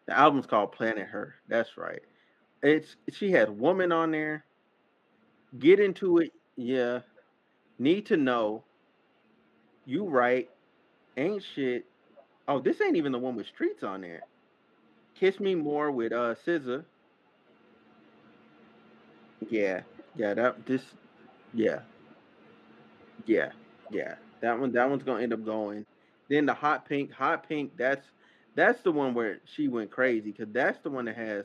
[0.07, 1.35] The album's called Planet Her.
[1.49, 2.03] That's right.
[2.63, 4.45] It's she has woman on there.
[5.59, 6.33] Get into it.
[6.57, 7.01] Yeah.
[7.79, 8.65] Need to know.
[9.85, 10.49] You right.
[11.17, 11.85] Ain't shit.
[12.49, 14.23] Oh, this ain't even the one with streets on there.
[15.15, 16.85] Kiss Me More with uh SZA.
[19.51, 19.83] Yeah,
[20.17, 20.83] yeah, that this
[21.55, 21.81] yeah.
[23.27, 23.53] Yeah,
[23.91, 24.17] yeah.
[24.41, 25.87] That one that one's gonna end up going.
[26.29, 28.07] Then the hot pink, hot pink, that's
[28.55, 31.45] that's the one where she went crazy because that's the one that has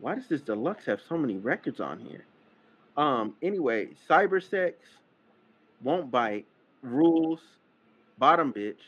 [0.00, 2.24] why does this deluxe have so many records on here?
[2.96, 4.76] Um, anyway, cyber sex,
[5.82, 6.46] won't bite,
[6.82, 7.40] rules,
[8.18, 8.80] bottom bitch,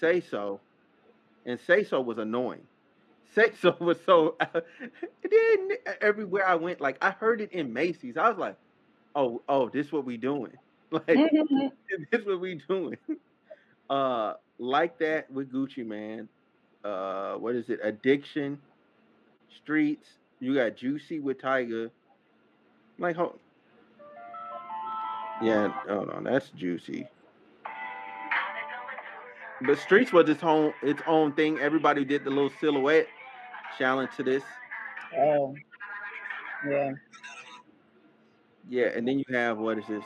[0.00, 0.60] say so,
[1.46, 2.66] and say so was annoying.
[3.34, 4.36] Say so was so.
[4.40, 5.70] then
[6.00, 8.16] everywhere I went, like I heard it in Macy's.
[8.16, 8.56] I was like,
[9.14, 10.52] oh, oh, this what we doing?
[10.92, 12.98] Like this what we doing?
[13.88, 16.28] Uh, like that with Gucci Mane.
[16.84, 17.80] Uh, what is it?
[17.82, 18.58] Addiction,
[19.48, 20.06] Streets.
[20.38, 21.88] You got Juicy with Tyga.
[22.98, 23.38] Like, hold.
[25.42, 26.24] Yeah, hold on.
[26.24, 27.06] That's Juicy.
[29.62, 31.58] But Streets was its own its own thing.
[31.58, 33.06] Everybody did the little silhouette
[33.78, 34.42] challenge to this.
[35.18, 35.54] oh,
[36.68, 36.92] yeah.
[38.68, 40.04] Yeah, and then you have what is this?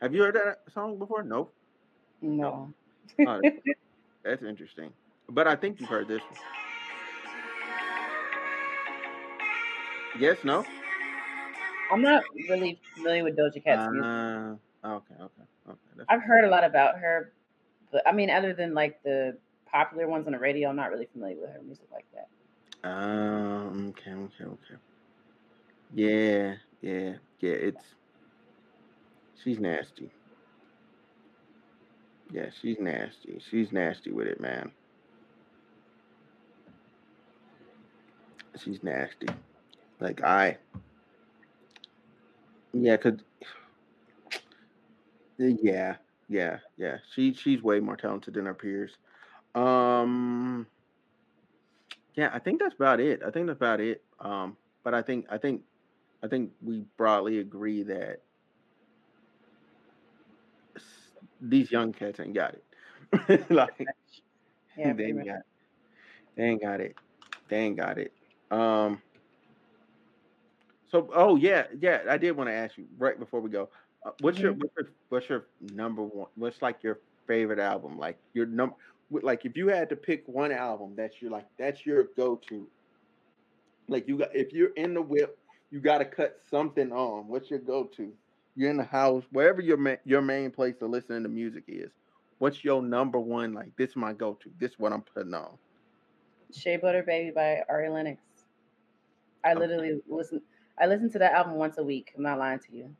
[0.00, 1.24] Have you heard that song before?
[1.24, 1.52] Nope.
[2.22, 2.72] No.
[3.26, 3.40] Oh,
[4.24, 4.92] that's interesting.
[5.28, 6.57] But I think you've heard this one.
[10.18, 10.64] Yes, no?
[11.92, 14.04] I'm not really familiar with Doja Cat's music.
[14.04, 15.78] Uh, okay, okay, okay.
[15.96, 17.32] That's I've heard a lot about her,
[17.92, 19.36] but I mean, other than like the
[19.70, 22.88] popular ones on the radio, I'm not really familiar with her music like that.
[22.88, 23.94] Um.
[23.96, 24.12] Okay.
[24.12, 24.44] Okay.
[24.44, 24.80] Okay.
[25.94, 26.54] Yeah.
[26.80, 27.14] Yeah.
[27.40, 27.52] Yeah.
[27.52, 27.84] It's.
[29.42, 30.10] She's nasty.
[32.30, 33.40] Yeah, she's nasty.
[33.50, 34.70] She's nasty with it, man.
[38.62, 39.28] She's nasty.
[40.00, 40.58] Like I.
[42.72, 43.18] Yeah, cause.
[45.38, 45.96] Yeah.
[46.28, 46.58] Yeah.
[46.76, 46.98] Yeah.
[47.14, 48.92] She she's way more talented than her peers.
[49.54, 50.66] Um.
[52.14, 53.22] Yeah, I think that's about it.
[53.24, 54.02] I think that's about it.
[54.20, 55.62] Um, but I think I think
[56.22, 58.20] I think we broadly agree that
[61.40, 63.50] these young cats ain't got it.
[63.50, 63.86] like
[64.76, 65.40] Yeah, they ain't got
[66.36, 66.96] they ain't got it.
[67.48, 68.12] They ain't got it.
[68.50, 69.02] Um
[70.88, 73.70] so oh yeah, yeah, I did want to ask you right before we go.
[74.06, 74.58] Uh, what's your Mhm.
[74.58, 77.98] what's your what's your number one what's like your favorite album?
[77.98, 78.74] Like your number
[79.10, 82.66] like if you had to pick one album that's your like that's your go-to.
[83.88, 85.38] Like you got if you're in the whip,
[85.70, 87.28] you got to cut something on.
[87.28, 88.12] What's your go-to?
[88.54, 91.90] You're in the house, wherever your ma- your main place to listen to music is.
[92.38, 93.52] What's your number one?
[93.52, 94.50] Like this is my go-to.
[94.58, 95.58] This is what I'm putting on.
[96.52, 98.20] Shea Butter Baby by Ari Lennox.
[99.44, 99.60] I Okay.
[99.60, 100.42] literally listen.
[100.80, 102.12] I listen to that album once a week.
[102.16, 102.96] I'm not lying to you.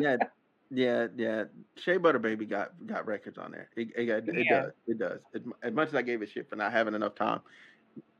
[0.00, 0.16] Yeah,
[0.70, 1.44] Yeah, yeah.
[1.76, 3.68] Shea Butter Baby got got records on there.
[3.76, 4.62] It, it, got- it Yeah.
[4.62, 4.72] does.
[4.88, 5.20] It does.
[5.34, 7.40] As, as much as I gave a shit for not having enough time,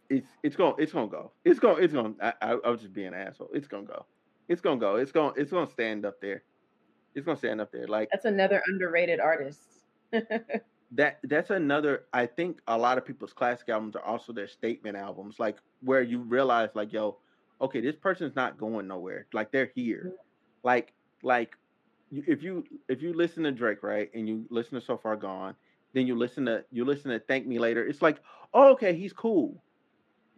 [0.08, 1.32] it's it's going it's gonna go.
[1.44, 2.14] It's going it's going.
[2.22, 3.50] I, I, I was just being an asshole.
[3.52, 4.06] It's gonna go.
[4.48, 4.96] It's gonna go.
[4.96, 6.42] It's going it's gonna stand up there.
[7.14, 7.86] It's gonna stand up there.
[7.88, 9.62] Like That's another underrated artist.
[10.92, 11.18] that.
[11.24, 12.04] That's another.
[12.12, 15.40] I think a lot of people's classic albums are also their statement albums.
[15.40, 17.18] Like where you realize, like, yo,
[17.60, 19.26] okay, this person's not going nowhere.
[19.32, 20.14] Like they're here.
[20.62, 20.92] Like
[21.22, 21.56] like
[22.12, 25.54] if you if you listen to Drake, right, and you listen to So Far Gone,
[25.94, 27.86] then you listen to you listen to Thank Me Later.
[27.86, 28.20] It's like,
[28.54, 29.62] oh, okay, he's cool.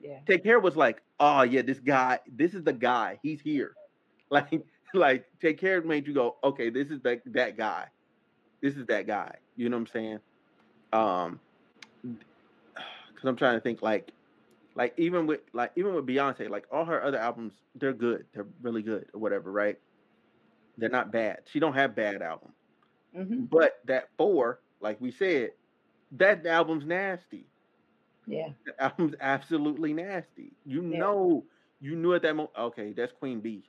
[0.00, 0.18] yeah.
[0.26, 3.18] Take Care was like, oh yeah, this guy, this is the guy.
[3.22, 3.76] He's here.
[4.30, 4.62] Like
[4.94, 7.86] like Take Care made you go, okay, this is that that guy.
[8.60, 9.36] This is that guy.
[9.56, 10.18] You know what I'm saying?
[10.92, 11.40] Um,
[12.04, 14.12] because I'm trying to think like
[14.76, 18.26] like even with like even with Beyonce, like all her other albums, they're good.
[18.34, 19.78] They're really good or whatever, right?
[20.78, 21.42] They're not bad.
[21.46, 22.56] She don't have bad albums.
[23.12, 25.52] hmm But that four, like we said,
[26.12, 27.50] that album's nasty.
[28.26, 28.52] Yeah.
[28.66, 30.56] That album's absolutely nasty.
[30.64, 31.00] You Yeah.
[31.00, 31.46] know,
[31.80, 32.56] you knew at that moment.
[32.58, 33.64] Okay, that's Queen B.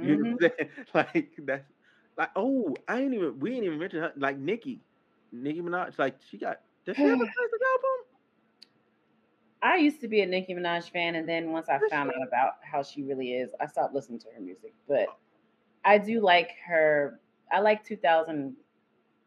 [0.00, 0.38] You know Mhm.
[0.42, 0.68] I'm?
[0.94, 1.64] Like that's
[2.16, 4.84] like oh, I ain't even we ain't even mentioned her like Nicki,
[5.32, 5.98] Nicki Minaj.
[5.98, 8.03] Like she got does she have a classic album?
[9.64, 12.16] I used to be a Nicki Minaj fan, and then once I Does found she?
[12.16, 14.74] out about how she really is, I stopped listening to her music.
[14.86, 15.08] But
[15.86, 17.18] I do like her.
[17.50, 18.56] I like 2000,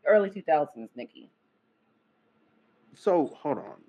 [0.06, 1.32] early 2000s Nicki.
[2.94, 3.82] So hold on.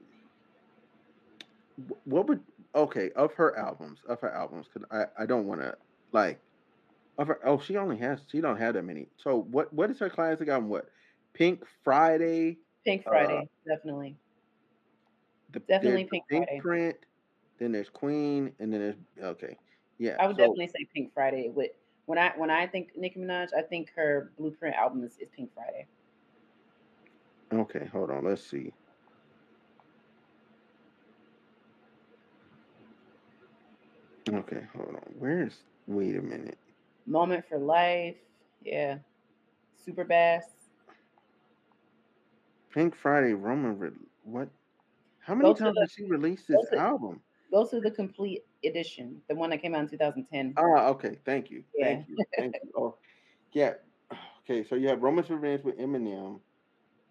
[2.05, 2.43] What would
[2.75, 4.67] okay of her albums of her albums?
[4.73, 5.77] Cause I I don't want to
[6.13, 6.41] like
[7.19, 7.41] of her.
[7.45, 9.09] Oh, she only has she don't have that many.
[9.17, 10.71] So what what is her classic album?
[10.71, 10.89] What
[11.35, 12.59] Pink Friday?
[12.85, 14.17] Pink Uh, Friday, definitely.
[15.53, 16.61] The, Definitely Pink Pink Friday.
[16.61, 16.97] Print.
[17.59, 19.57] Then there's Queen, and then there's okay.
[19.99, 20.17] Yeah.
[20.21, 21.51] I would so- definitely say Pink Friday.
[21.55, 21.71] With
[22.07, 25.51] when I when I think Nicki Minaj, I think her Blueprint album is, is Pink
[25.55, 25.87] Friday.
[27.53, 28.25] Okay, hold on.
[28.25, 28.73] Let's see.
[34.29, 35.15] Okay, hold on.
[35.19, 36.59] Where's wait a minute.
[37.07, 38.17] Moment for Life,
[38.63, 38.99] yeah.
[39.83, 40.45] Super Bass.
[42.75, 43.91] Pink Friday Roman re-
[44.25, 44.49] what?
[45.29, 47.23] How many times the- did she release this to- album?
[47.51, 50.55] Go to the complete edition, the one that came out in 2010.
[50.57, 51.19] Ah, okay.
[51.27, 51.65] Thank you.
[51.75, 51.85] Yeah.
[51.85, 52.17] Thank you.
[52.37, 52.73] Thank you.
[52.75, 52.95] Oh,
[53.53, 53.75] yeah.
[54.41, 56.41] Okay, so you have Roman's Revenge with Eminem.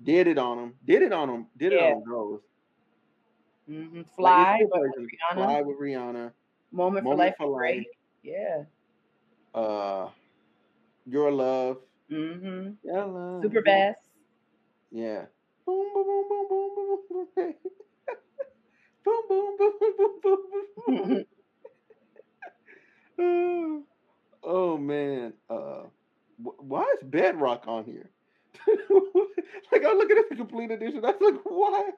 [0.01, 0.73] Did it on him.
[0.83, 1.47] Did it on him.
[1.57, 1.93] Did it Yeah.
[1.93, 2.41] on those.
[3.67, 4.91] hmm Fly, two with.
[4.95, 5.33] Rihanna.
[5.33, 6.33] Fly with Rihanna.
[6.71, 7.47] Moment for Life for.
[7.47, 7.85] Life.
[8.23, 8.63] Yeah.
[9.53, 10.09] Uh,
[11.05, 11.83] Your Love.
[12.09, 13.41] Mm hmm Your Love.
[13.43, 13.95] Super Bass.
[14.91, 15.25] Yeah.
[15.65, 17.53] Boom, boom, boom, boom, boom, boom, boom,
[19.07, 19.57] boom.
[19.57, 21.25] boom, boom, boom, boom, boom, boom,
[23.17, 23.83] boom.
[24.43, 25.33] oh man.
[25.49, 25.83] Uh,
[26.43, 28.09] wh- why is Bedrock on here?
[29.71, 31.05] like I'm looking at the complete edition.
[31.05, 31.91] I was like, why?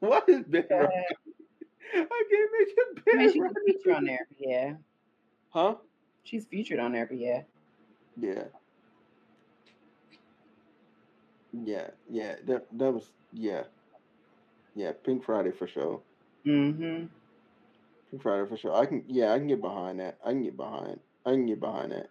[0.00, 0.90] What is Bedrock?
[1.94, 3.52] I can't make it I mean, she's Bedrock.
[3.52, 4.26] a feature on there.
[4.38, 4.74] Yeah.
[5.50, 5.76] Huh?
[6.24, 7.42] She's featured on there, but yeah.
[8.20, 8.44] Yeah.
[11.52, 12.36] Yeah, yeah.
[12.46, 13.64] That that was yeah.
[14.74, 16.00] Yeah, Pink Friday for sure.
[16.44, 17.06] Hmm
[18.10, 18.74] Pink Friday for sure.
[18.74, 20.18] I can yeah, I can get behind that.
[20.24, 21.00] I can get behind.
[21.26, 22.08] I can get behind that.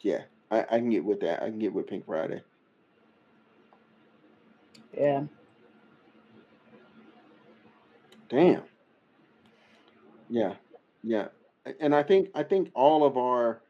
[0.00, 1.42] Yeah, I, I can get with that.
[1.42, 2.42] I can get with Pink Friday.
[4.96, 5.24] Yeah.
[8.28, 8.62] Damn.
[10.28, 10.54] Yeah,
[11.02, 11.28] yeah.
[11.80, 13.62] And I think I think all of our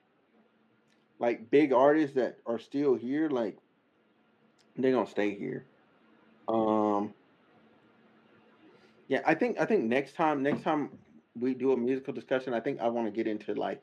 [1.18, 3.58] like big artists that are still here, like
[4.76, 5.66] they're gonna stay here.
[6.48, 7.14] Um
[9.12, 10.88] yeah, I think I think next time next time
[11.38, 13.82] we do a musical discussion, I think I want to get into like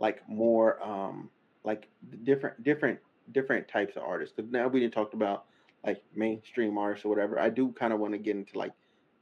[0.00, 1.30] like more um
[1.62, 1.88] like
[2.24, 2.98] different different
[3.30, 4.34] different types of artists.
[4.34, 5.44] Because now we didn't talk about
[5.86, 7.38] like mainstream artists or whatever.
[7.38, 8.72] I do kind of want to get into like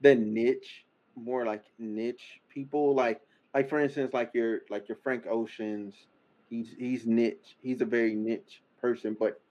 [0.00, 2.94] the niche, more like niche people.
[2.94, 3.20] Like
[3.52, 5.94] like for instance, like your like your Frank Oceans.
[6.48, 7.54] He's he's niche.
[7.60, 9.42] He's a very niche person, but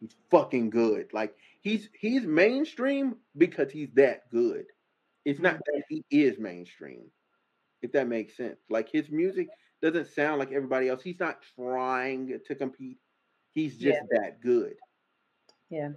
[0.00, 1.12] he's fucking good.
[1.12, 4.64] Like he's he's mainstream because he's that good.
[5.28, 7.10] It's not that he is mainstream,
[7.82, 8.56] if that makes sense.
[8.70, 9.48] Like his music
[9.82, 11.02] doesn't sound like everybody else.
[11.02, 12.96] He's not trying to compete.
[13.52, 14.76] He's just that good.
[15.68, 15.90] Yeah.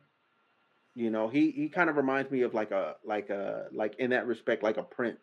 [0.96, 4.10] You know, he he kind of reminds me of like a like a like in
[4.10, 5.22] that respect like a Prince.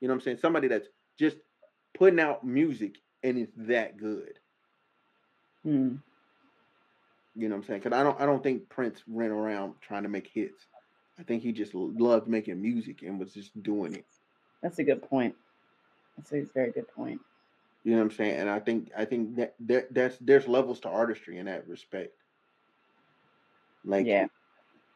[0.00, 0.38] You know what I'm saying?
[0.40, 0.86] Somebody that's
[1.18, 1.38] just
[1.94, 2.94] putting out music
[3.24, 4.38] and it's that good.
[5.66, 6.00] Mm.
[7.34, 7.80] You know what I'm saying?
[7.80, 10.64] Because I don't I don't think Prince ran around trying to make hits.
[11.18, 14.06] I think he just loved making music and was just doing it.
[14.62, 15.34] That's a good point.
[16.16, 17.20] That's a very good point.
[17.84, 18.40] You know what I'm saying?
[18.40, 22.12] And I think I think that there, that's there's levels to artistry in that respect.
[23.84, 24.26] Like Yeah,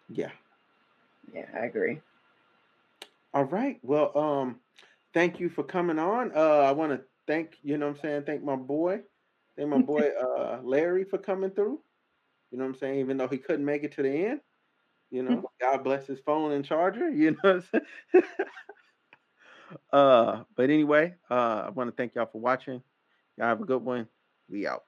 [0.09, 0.31] yeah.
[1.33, 2.01] yeah, I agree.
[3.35, 3.79] All right.
[3.83, 4.61] Well, um,
[5.15, 6.33] thank you for coming on.
[6.37, 8.23] Uh, I want to thank you know what I'm saying.
[8.25, 9.01] Thank my boy,
[9.57, 11.81] thank my boy uh Larry for coming through.
[12.51, 13.01] You know what I'm saying.
[13.01, 14.41] Even though he couldn't make it to the end,
[15.13, 17.11] you know, God bless his phone and charger.
[17.11, 17.83] You know what I'm
[18.13, 18.25] saying.
[19.93, 22.83] uh, but anyway, uh, I want to thank y'all for watching.
[23.37, 24.09] Y'all have a good one.
[24.49, 24.83] We out.